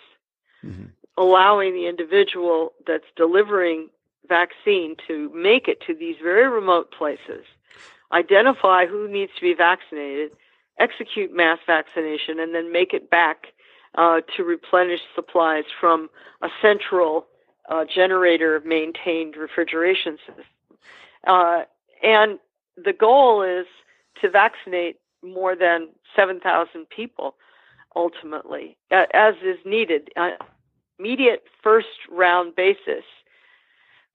mm-hmm. 0.64 0.86
allowing 1.18 1.74
the 1.74 1.88
individual 1.88 2.74
that's 2.88 3.06
delivering 3.16 3.90
vaccine 4.28 4.96
to 5.08 5.32
make 5.34 5.68
it 5.68 5.82
to 5.86 5.94
these 5.94 6.16
very 6.22 6.48
remote 6.48 6.92
places, 6.92 7.46
identify 8.12 8.86
who 8.86 9.08
needs 9.08 9.32
to 9.36 9.42
be 9.42 9.54
vaccinated, 9.54 10.32
execute 10.80 11.36
mass 11.36 11.60
vaccination, 11.68 12.40
and 12.40 12.56
then 12.56 12.72
make 12.72 12.94
it 12.94 13.10
back 13.10 13.48
uh, 13.96 14.22
to 14.36 14.44
replenish 14.44 15.02
supplies 15.14 15.66
from 15.80 16.10
a 16.42 16.50
central 16.62 17.28
uh, 17.70 17.86
generator 17.86 18.62
maintained 18.66 19.36
refrigeration 19.36 20.18
system. 20.26 20.46
Uh, 21.26 21.62
and 22.02 22.40
the 22.78 22.94
goal 22.94 23.42
is 23.42 23.66
to 24.22 24.30
vaccinate 24.30 24.98
more 25.24 25.56
than 25.56 25.90
7,000 26.16 26.90
people 26.90 27.36
ultimately, 27.96 28.78
as 28.92 29.36
is 29.44 29.58
needed. 29.66 30.10
Uh, 30.16 30.32
immediate 31.00 31.44
first 31.62 31.88
round 32.12 32.56
basis, 32.56 33.04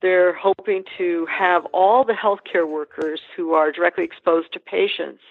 they're 0.00 0.32
hoping 0.32 0.84
to 0.96 1.26
have 1.26 1.64
all 1.66 2.04
the 2.04 2.12
healthcare 2.12 2.68
workers 2.68 3.20
who 3.36 3.52
are 3.52 3.72
directly 3.72 4.04
exposed 4.04 4.52
to 4.52 4.60
patients 4.60 5.22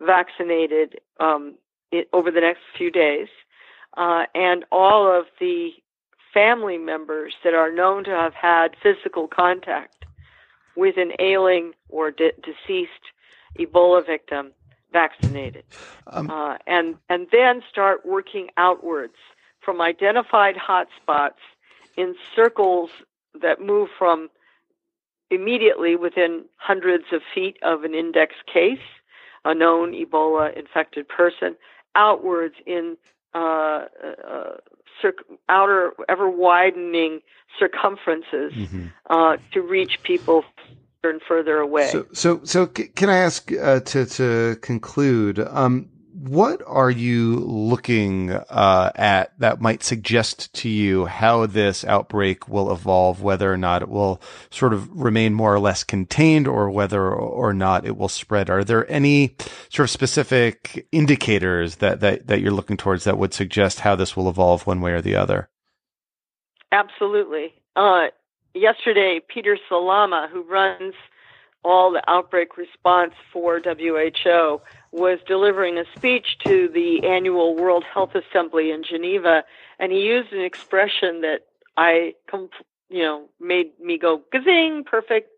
vaccinated 0.00 1.00
um, 1.20 1.54
it, 1.92 2.08
over 2.12 2.30
the 2.30 2.40
next 2.40 2.60
few 2.76 2.90
days, 2.90 3.28
uh, 3.96 4.24
and 4.34 4.64
all 4.70 5.10
of 5.10 5.26
the 5.40 5.70
family 6.32 6.78
members 6.78 7.34
that 7.44 7.54
are 7.54 7.72
known 7.72 8.04
to 8.04 8.10
have 8.10 8.34
had 8.34 8.76
physical 8.82 9.26
contact 9.26 10.04
with 10.80 10.96
an 10.96 11.12
ailing 11.18 11.72
or 11.90 12.10
de- 12.10 12.32
deceased 12.42 13.12
Ebola 13.58 14.04
victim 14.04 14.52
vaccinated, 14.92 15.64
um, 16.06 16.30
uh, 16.30 16.56
and 16.66 16.96
and 17.10 17.26
then 17.30 17.62
start 17.70 18.06
working 18.06 18.48
outwards 18.56 19.18
from 19.60 19.82
identified 19.82 20.56
hotspots 20.56 21.42
in 21.98 22.14
circles 22.34 22.88
that 23.42 23.60
move 23.60 23.90
from 23.98 24.30
immediately 25.30 25.96
within 25.96 26.46
hundreds 26.56 27.04
of 27.12 27.20
feet 27.34 27.58
of 27.62 27.84
an 27.84 27.94
index 27.94 28.34
case, 28.52 28.88
a 29.44 29.54
known 29.54 29.92
Ebola 29.92 30.56
infected 30.58 31.06
person, 31.08 31.56
outwards 31.94 32.54
in 32.66 32.96
uh, 33.34 33.84
uh, 34.26 34.56
circ- 35.00 35.24
outer, 35.48 35.92
ever 36.08 36.28
widening 36.28 37.20
circumferences 37.58 38.52
mm-hmm. 38.52 38.86
uh, 39.08 39.36
to 39.52 39.60
reach 39.60 40.02
people 40.02 40.44
further 41.02 41.12
and 41.12 41.22
further 41.26 41.58
away. 41.58 41.88
So, 41.88 42.06
so, 42.12 42.40
so 42.44 42.66
can 42.66 43.08
I 43.08 43.18
ask 43.18 43.50
uh, 43.52 43.80
to 43.80 44.06
to 44.06 44.56
conclude? 44.60 45.38
Um, 45.38 45.88
what 46.20 46.60
are 46.66 46.90
you 46.90 47.36
looking 47.36 48.30
uh, 48.30 48.92
at 48.94 49.32
that 49.38 49.62
might 49.62 49.82
suggest 49.82 50.52
to 50.52 50.68
you 50.68 51.06
how 51.06 51.46
this 51.46 51.82
outbreak 51.82 52.46
will 52.46 52.70
evolve, 52.70 53.22
whether 53.22 53.50
or 53.50 53.56
not 53.56 53.80
it 53.80 53.88
will 53.88 54.20
sort 54.50 54.74
of 54.74 54.90
remain 54.94 55.32
more 55.32 55.54
or 55.54 55.58
less 55.58 55.82
contained, 55.82 56.46
or 56.46 56.70
whether 56.70 57.10
or 57.10 57.54
not 57.54 57.86
it 57.86 57.96
will 57.96 58.10
spread? 58.10 58.50
Are 58.50 58.64
there 58.64 58.90
any 58.90 59.34
sort 59.70 59.86
of 59.86 59.90
specific 59.90 60.86
indicators 60.92 61.76
that 61.76 62.00
that, 62.00 62.26
that 62.26 62.42
you're 62.42 62.52
looking 62.52 62.76
towards 62.76 63.04
that 63.04 63.16
would 63.16 63.32
suggest 63.32 63.80
how 63.80 63.96
this 63.96 64.14
will 64.14 64.28
evolve 64.28 64.66
one 64.66 64.82
way 64.82 64.92
or 64.92 65.00
the 65.00 65.16
other? 65.16 65.48
Absolutely. 66.70 67.54
Uh, 67.76 68.08
yesterday, 68.54 69.20
Peter 69.26 69.56
Salama, 69.68 70.28
who 70.30 70.42
runs 70.42 70.92
all 71.64 71.92
the 71.92 72.02
outbreak 72.08 72.56
response 72.56 73.12
for 73.32 73.60
WHO, 73.60 74.60
was 74.92 75.18
delivering 75.26 75.78
a 75.78 75.84
speech 75.96 76.38
to 76.44 76.68
the 76.68 77.06
annual 77.06 77.54
World 77.54 77.84
Health 77.84 78.14
Assembly 78.14 78.70
in 78.70 78.82
Geneva, 78.82 79.44
and 79.78 79.92
he 79.92 80.00
used 80.00 80.32
an 80.32 80.40
expression 80.40 81.20
that 81.20 81.46
I, 81.76 82.14
you 82.88 83.02
know, 83.02 83.28
made 83.40 83.78
me 83.80 83.98
go 83.98 84.22
gazing, 84.32 84.84
perfect, 84.84 85.30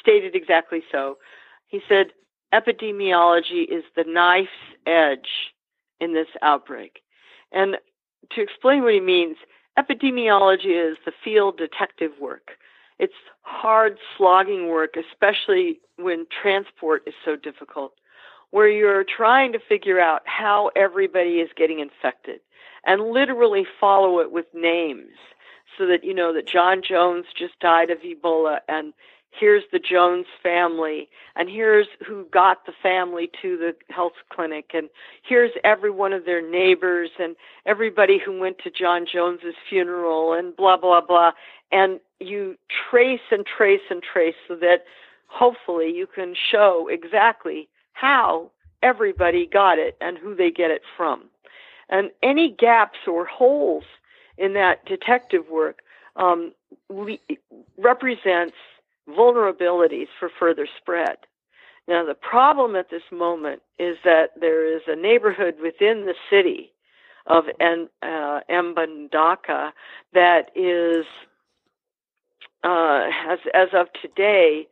stated 0.00 0.34
exactly 0.34 0.82
so. 0.90 1.18
He 1.68 1.80
said, 1.88 2.08
epidemiology 2.52 3.64
is 3.68 3.84
the 3.96 4.04
knife's 4.06 4.50
edge 4.86 5.52
in 6.00 6.14
this 6.14 6.28
outbreak. 6.42 7.00
And 7.52 7.76
to 8.32 8.42
explain 8.42 8.82
what 8.82 8.94
he 8.94 9.00
means, 9.00 9.36
epidemiology 9.78 10.90
is 10.92 10.96
the 11.04 11.12
field 11.22 11.56
detective 11.56 12.12
work. 12.20 12.52
It's 12.98 13.14
hard 13.42 13.98
slogging 14.16 14.68
work, 14.68 14.94
especially 14.96 15.80
when 15.96 16.26
transport 16.42 17.02
is 17.06 17.14
so 17.24 17.36
difficult, 17.36 17.92
where 18.50 18.68
you're 18.68 19.04
trying 19.04 19.52
to 19.52 19.58
figure 19.58 20.00
out 20.00 20.22
how 20.26 20.70
everybody 20.76 21.36
is 21.40 21.50
getting 21.56 21.80
infected 21.80 22.40
and 22.86 23.10
literally 23.10 23.66
follow 23.80 24.20
it 24.20 24.30
with 24.30 24.46
names 24.54 25.16
so 25.76 25.86
that 25.86 26.04
you 26.04 26.14
know 26.14 26.32
that 26.32 26.46
John 26.46 26.82
Jones 26.86 27.26
just 27.36 27.58
died 27.60 27.90
of 27.90 27.98
Ebola 28.00 28.58
and 28.68 28.92
here's 29.38 29.64
the 29.72 29.78
Jones 29.78 30.26
family, 30.42 31.08
and 31.36 31.48
here's 31.48 31.86
who 32.06 32.26
got 32.32 32.66
the 32.66 32.72
family 32.82 33.30
to 33.42 33.56
the 33.56 33.74
health 33.92 34.12
clinic, 34.32 34.70
and 34.74 34.88
here's 35.22 35.52
every 35.64 35.90
one 35.90 36.12
of 36.12 36.24
their 36.24 36.48
neighbors 36.48 37.10
and 37.18 37.36
everybody 37.66 38.18
who 38.24 38.38
went 38.38 38.58
to 38.58 38.70
John 38.70 39.06
Jones's 39.10 39.54
funeral, 39.68 40.32
and 40.32 40.54
blah, 40.56 40.76
blah, 40.76 41.00
blah. 41.00 41.32
And 41.72 42.00
you 42.20 42.56
trace 42.90 43.20
and 43.30 43.44
trace 43.44 43.80
and 43.90 44.02
trace 44.02 44.36
so 44.46 44.56
that 44.56 44.84
hopefully 45.26 45.92
you 45.92 46.06
can 46.06 46.34
show 46.34 46.88
exactly 46.90 47.68
how 47.94 48.50
everybody 48.82 49.46
got 49.46 49.78
it 49.78 49.96
and 50.00 50.18
who 50.18 50.34
they 50.34 50.50
get 50.50 50.70
it 50.70 50.82
from. 50.96 51.24
And 51.88 52.10
any 52.22 52.50
gaps 52.50 52.98
or 53.06 53.24
holes 53.24 53.84
in 54.36 54.52
that 54.54 54.84
detective 54.84 55.48
work 55.50 55.80
um, 56.16 56.52
represents 57.78 58.56
vulnerabilities 59.08 60.08
for 60.18 60.30
further 60.38 60.66
spread. 60.78 61.16
Now, 61.86 62.04
the 62.04 62.14
problem 62.14 62.76
at 62.76 62.90
this 62.90 63.02
moment 63.12 63.62
is 63.78 63.96
that 64.04 64.30
there 64.40 64.74
is 64.74 64.82
a 64.86 64.96
neighborhood 64.96 65.56
within 65.62 66.06
the 66.06 66.14
city 66.30 66.72
of 67.26 67.44
en, 67.60 67.88
uh, 68.02 68.40
Mbandaka 68.50 69.72
that 70.12 70.50
is 70.54 71.04
uh, 72.62 73.10
as 73.28 73.38
as 73.52 73.68
of 73.74 73.88
today, 74.00 74.66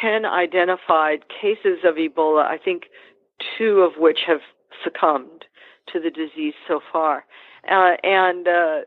ten 0.00 0.24
identified 0.24 1.24
cases 1.28 1.78
of 1.84 1.96
Ebola. 1.96 2.44
I 2.44 2.58
think 2.58 2.84
two 3.56 3.80
of 3.80 3.92
which 3.98 4.20
have 4.26 4.40
succumbed 4.84 5.44
to 5.92 6.00
the 6.00 6.10
disease 6.10 6.54
so 6.66 6.80
far, 6.92 7.24
uh, 7.70 7.96
and 8.02 8.46
uh, 8.46 8.80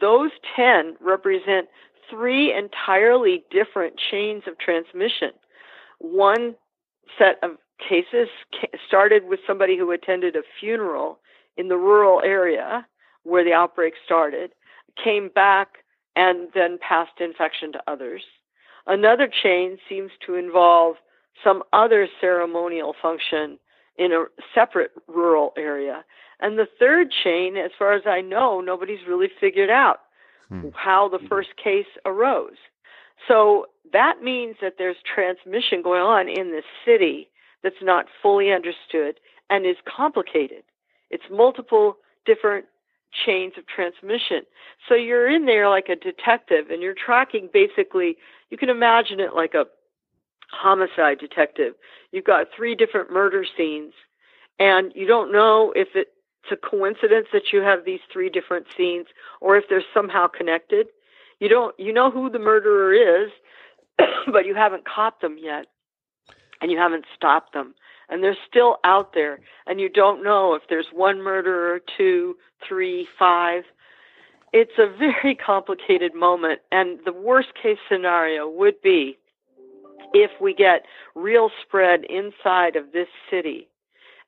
those 0.00 0.30
ten 0.56 0.96
represent 1.00 1.68
three 2.10 2.52
entirely 2.52 3.44
different 3.50 3.94
chains 4.10 4.42
of 4.46 4.58
transmission. 4.58 5.30
One 5.98 6.54
set 7.18 7.38
of 7.42 7.52
cases 7.78 8.28
started 8.86 9.28
with 9.28 9.40
somebody 9.46 9.76
who 9.78 9.90
attended 9.90 10.36
a 10.36 10.42
funeral 10.60 11.18
in 11.56 11.68
the 11.68 11.76
rural 11.76 12.20
area 12.22 12.86
where 13.24 13.44
the 13.44 13.52
outbreak 13.52 13.94
started, 14.04 14.52
came 15.02 15.28
back 15.28 15.68
and 16.16 16.48
then 16.54 16.78
passed 16.86 17.20
infection 17.20 17.72
to 17.72 17.82
others. 17.86 18.22
Another 18.86 19.28
chain 19.42 19.78
seems 19.88 20.10
to 20.26 20.34
involve 20.34 20.96
some 21.42 21.62
other 21.72 22.08
ceremonial 22.20 22.94
function 23.00 23.58
in 23.96 24.12
a 24.12 24.24
separate 24.54 24.90
rural 25.06 25.52
area. 25.56 26.04
And 26.40 26.58
the 26.58 26.66
third 26.78 27.08
chain, 27.22 27.56
as 27.56 27.70
far 27.78 27.92
as 27.94 28.02
I 28.06 28.20
know, 28.20 28.60
nobody's 28.60 29.06
really 29.06 29.28
figured 29.40 29.70
out 29.70 30.00
hmm. 30.48 30.68
how 30.74 31.08
the 31.08 31.20
first 31.28 31.50
case 31.62 31.86
arose. 32.04 32.56
So 33.28 33.66
that 33.92 34.22
means 34.22 34.56
that 34.60 34.74
there's 34.78 34.96
transmission 35.14 35.82
going 35.82 36.00
on 36.00 36.28
in 36.28 36.50
this 36.50 36.64
city 36.84 37.28
that's 37.62 37.82
not 37.82 38.06
fully 38.20 38.50
understood 38.50 39.20
and 39.50 39.66
is 39.66 39.76
complicated. 39.86 40.64
It's 41.10 41.24
multiple 41.30 41.96
different 42.24 42.66
chains 43.12 43.54
of 43.58 43.66
transmission. 43.66 44.42
So 44.88 44.94
you're 44.94 45.30
in 45.30 45.46
there 45.46 45.68
like 45.68 45.88
a 45.88 45.96
detective 45.96 46.70
and 46.70 46.82
you're 46.82 46.94
tracking 46.94 47.48
basically, 47.52 48.16
you 48.50 48.56
can 48.56 48.70
imagine 48.70 49.20
it 49.20 49.34
like 49.34 49.54
a 49.54 49.66
homicide 50.50 51.18
detective. 51.18 51.74
You've 52.10 52.24
got 52.24 52.48
three 52.54 52.74
different 52.74 53.12
murder 53.12 53.44
scenes 53.56 53.92
and 54.58 54.92
you 54.94 55.06
don't 55.06 55.32
know 55.32 55.72
if 55.76 55.88
it's 55.94 56.10
a 56.50 56.56
coincidence 56.56 57.28
that 57.32 57.52
you 57.52 57.60
have 57.60 57.84
these 57.84 58.00
three 58.12 58.28
different 58.28 58.66
scenes 58.76 59.06
or 59.40 59.56
if 59.56 59.64
they're 59.68 59.84
somehow 59.94 60.26
connected. 60.26 60.88
You 61.40 61.48
don't, 61.48 61.78
you 61.78 61.92
know 61.92 62.10
who 62.10 62.30
the 62.30 62.38
murderer 62.38 62.92
is, 62.92 63.30
but 64.32 64.46
you 64.46 64.54
haven't 64.54 64.84
caught 64.86 65.20
them 65.20 65.36
yet 65.38 65.66
and 66.62 66.70
you 66.70 66.78
haven't 66.78 67.04
stopped 67.14 67.52
them. 67.52 67.74
And 68.08 68.22
they're 68.22 68.36
still 68.48 68.76
out 68.84 69.14
there 69.14 69.40
and 69.66 69.80
you 69.80 69.88
don't 69.88 70.22
know 70.22 70.54
if 70.54 70.62
there's 70.68 70.86
one 70.92 71.20
murderer 71.22 71.80
two 71.98 72.36
three 72.66 73.06
five. 73.18 73.64
It's 74.52 74.78
a 74.78 74.86
very 74.86 75.34
complicated 75.46 76.14
moment 76.14 76.60
and 76.70 77.00
the 77.04 77.12
worst 77.12 77.48
case 77.60 77.78
scenario 77.90 78.48
would 78.48 78.80
be 78.82 79.18
if 80.14 80.30
we 80.40 80.54
get 80.54 80.84
real 81.14 81.50
spread 81.62 82.04
inside 82.04 82.76
of 82.76 82.92
this 82.92 83.08
city. 83.30 83.68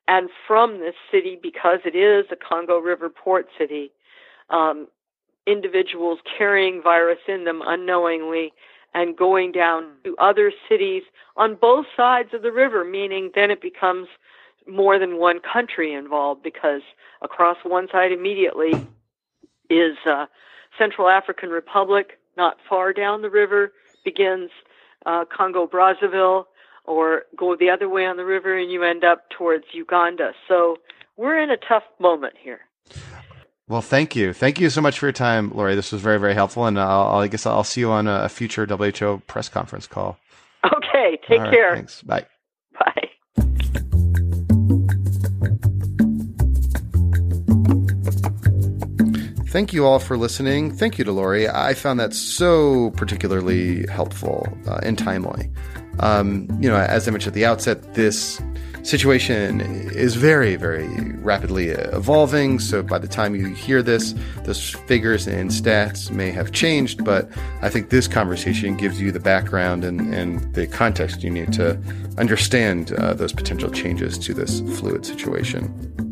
And 0.07 0.29
from 0.47 0.79
this 0.79 0.95
city 1.11 1.37
because 1.41 1.79
it 1.85 1.95
is 1.95 2.25
a 2.31 2.35
congo 2.35 2.77
river 2.77 3.09
port 3.09 3.47
city 3.57 3.91
um, 4.49 4.87
individuals 5.47 6.19
carrying 6.37 6.81
virus 6.81 7.19
in 7.27 7.43
them 7.45 7.61
unknowingly 7.65 8.51
and 8.95 9.15
going 9.15 9.51
down 9.51 9.91
to 10.05 10.15
other 10.17 10.51
cities 10.69 11.03
on 11.35 11.55
both 11.55 11.85
sides 11.95 12.33
of 12.33 12.41
the 12.41 12.51
river, 12.51 12.85
meaning 12.85 13.29
then 13.35 13.51
it 13.51 13.61
becomes 13.61 14.07
more 14.67 14.97
than 14.97 15.17
one 15.17 15.39
country 15.41 15.93
involved 15.93 16.41
because 16.41 16.81
across 17.21 17.57
one 17.63 17.87
side 17.91 18.11
immediately 18.11 18.71
is 19.69 19.97
uh, 20.07 20.25
Central 20.77 21.09
African 21.09 21.49
Republic, 21.49 22.17
not 22.37 22.57
far 22.67 22.93
down 22.93 23.21
the 23.21 23.29
river 23.29 23.73
begins 24.05 24.49
uh, 25.05 25.25
Congo 25.25 25.67
Brazzaville, 25.67 26.45
or 26.85 27.23
go 27.35 27.55
the 27.55 27.69
other 27.69 27.89
way 27.89 28.05
on 28.05 28.15
the 28.15 28.25
river 28.25 28.57
and 28.57 28.71
you 28.71 28.83
end 28.83 29.03
up 29.03 29.29
towards 29.29 29.65
Uganda. 29.73 30.31
So 30.47 30.77
we're 31.17 31.39
in 31.39 31.49
a 31.49 31.57
tough 31.57 31.83
moment 31.99 32.35
here. 32.41 32.61
Well, 33.67 33.81
thank 33.81 34.15
you. 34.15 34.31
Thank 34.31 34.59
you 34.59 34.69
so 34.69 34.79
much 34.79 34.99
for 34.99 35.07
your 35.07 35.13
time, 35.13 35.51
Laurie. 35.55 35.73
This 35.73 35.91
was 35.91 35.99
very, 35.99 36.19
very 36.19 36.35
helpful. 36.35 36.67
And 36.67 36.79
I'll, 36.79 37.17
i 37.17 37.27
guess 37.27 37.47
I'll 37.47 37.63
see 37.63 37.81
you 37.81 37.89
on 37.91 38.07
a 38.07 38.29
future 38.29 38.65
WHO 38.67 39.23
press 39.25 39.49
conference 39.49 39.87
call. 39.87 40.19
Okay. 40.63 41.19
Take 41.27 41.41
right, 41.41 41.51
care. 41.51 41.75
Thanks. 41.75 42.01
Bye. 42.03 42.25
Bye. 42.79 43.09
Thank 49.47 49.73
you 49.73 49.85
all 49.85 49.99
for 49.99 50.17
listening. 50.17 50.75
Thank 50.75 50.99
you 50.99 51.05
to 51.05 51.11
Laurie. 51.11 51.47
I 51.47 51.73
found 51.73 51.99
that 51.99 52.13
so 52.13 52.91
particularly 52.91 53.87
helpful 53.87 54.47
uh, 54.67 54.79
and 54.83 54.97
timely. 54.97 55.49
Um, 55.99 56.47
you 56.59 56.69
know, 56.69 56.75
as 56.75 57.07
I 57.07 57.11
mentioned 57.11 57.31
at 57.31 57.35
the 57.35 57.45
outset, 57.45 57.95
this 57.95 58.39
situation 58.85 59.61
is 59.61 60.15
very, 60.15 60.55
very 60.55 60.87
rapidly 61.15 61.69
evolving. 61.69 62.59
So 62.59 62.83
by 62.83 62.99
the 62.99 63.07
time 63.07 63.35
you 63.35 63.47
hear 63.47 63.81
this, 63.81 64.13
those 64.43 64.71
figures 64.87 65.27
and 65.27 65.49
stats 65.49 66.11
may 66.11 66.31
have 66.31 66.51
changed. 66.51 67.03
But 67.03 67.29
I 67.61 67.69
think 67.69 67.89
this 67.89 68.07
conversation 68.07 68.77
gives 68.77 69.01
you 69.01 69.11
the 69.11 69.19
background 69.19 69.83
and, 69.83 70.13
and 70.13 70.53
the 70.53 70.67
context 70.67 71.23
you 71.23 71.31
need 71.31 71.51
to 71.53 71.79
understand 72.17 72.93
uh, 72.93 73.13
those 73.13 73.33
potential 73.33 73.71
changes 73.71 74.17
to 74.19 74.33
this 74.33 74.61
fluid 74.79 75.05
situation. 75.05 76.04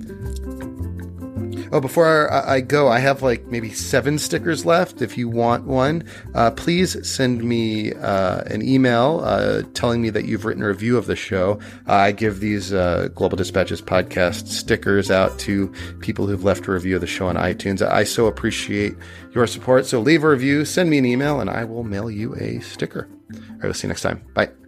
Oh, 1.73 1.81
before 1.81 2.31
I 2.31 2.61
go, 2.61 2.87
I 2.87 2.99
have 2.99 3.23
like 3.23 3.47
maybe 3.47 3.71
seven 3.71 4.19
stickers 4.19 4.63
left. 4.63 5.01
If 5.01 5.17
you 5.17 5.27
want 5.27 5.65
one, 5.65 6.03
uh, 6.35 6.51
please 6.51 6.95
send 7.09 7.43
me 7.43 7.93
uh, 7.93 8.43
an 8.43 8.61
email 8.61 9.21
uh, 9.23 9.63
telling 9.73 9.99
me 9.99 10.11
that 10.11 10.25
you've 10.25 10.45
written 10.45 10.61
a 10.61 10.67
review 10.67 10.99
of 10.99 11.07
the 11.07 11.15
show. 11.15 11.59
I 11.87 12.11
give 12.11 12.41
these 12.41 12.71
uh, 12.71 13.09
Global 13.15 13.37
Dispatches 13.37 13.81
podcast 13.81 14.49
stickers 14.49 15.09
out 15.09 15.39
to 15.39 15.73
people 15.99 16.27
who've 16.27 16.43
left 16.43 16.67
a 16.67 16.71
review 16.71 16.93
of 16.93 17.01
the 17.01 17.07
show 17.07 17.25
on 17.25 17.37
iTunes. 17.37 17.81
I 17.81 18.03
so 18.03 18.27
appreciate 18.27 18.93
your 19.33 19.47
support. 19.47 19.87
So 19.87 19.99
leave 19.99 20.23
a 20.23 20.29
review, 20.29 20.65
send 20.65 20.91
me 20.91 20.99
an 20.99 21.05
email, 21.05 21.39
and 21.39 21.49
I 21.49 21.63
will 21.63 21.83
mail 21.83 22.11
you 22.11 22.35
a 22.35 22.59
sticker. 22.59 23.09
All 23.33 23.39
right, 23.39 23.63
we'll 23.63 23.73
see 23.73 23.87
you 23.87 23.89
next 23.89 24.03
time. 24.03 24.23
Bye. 24.35 24.62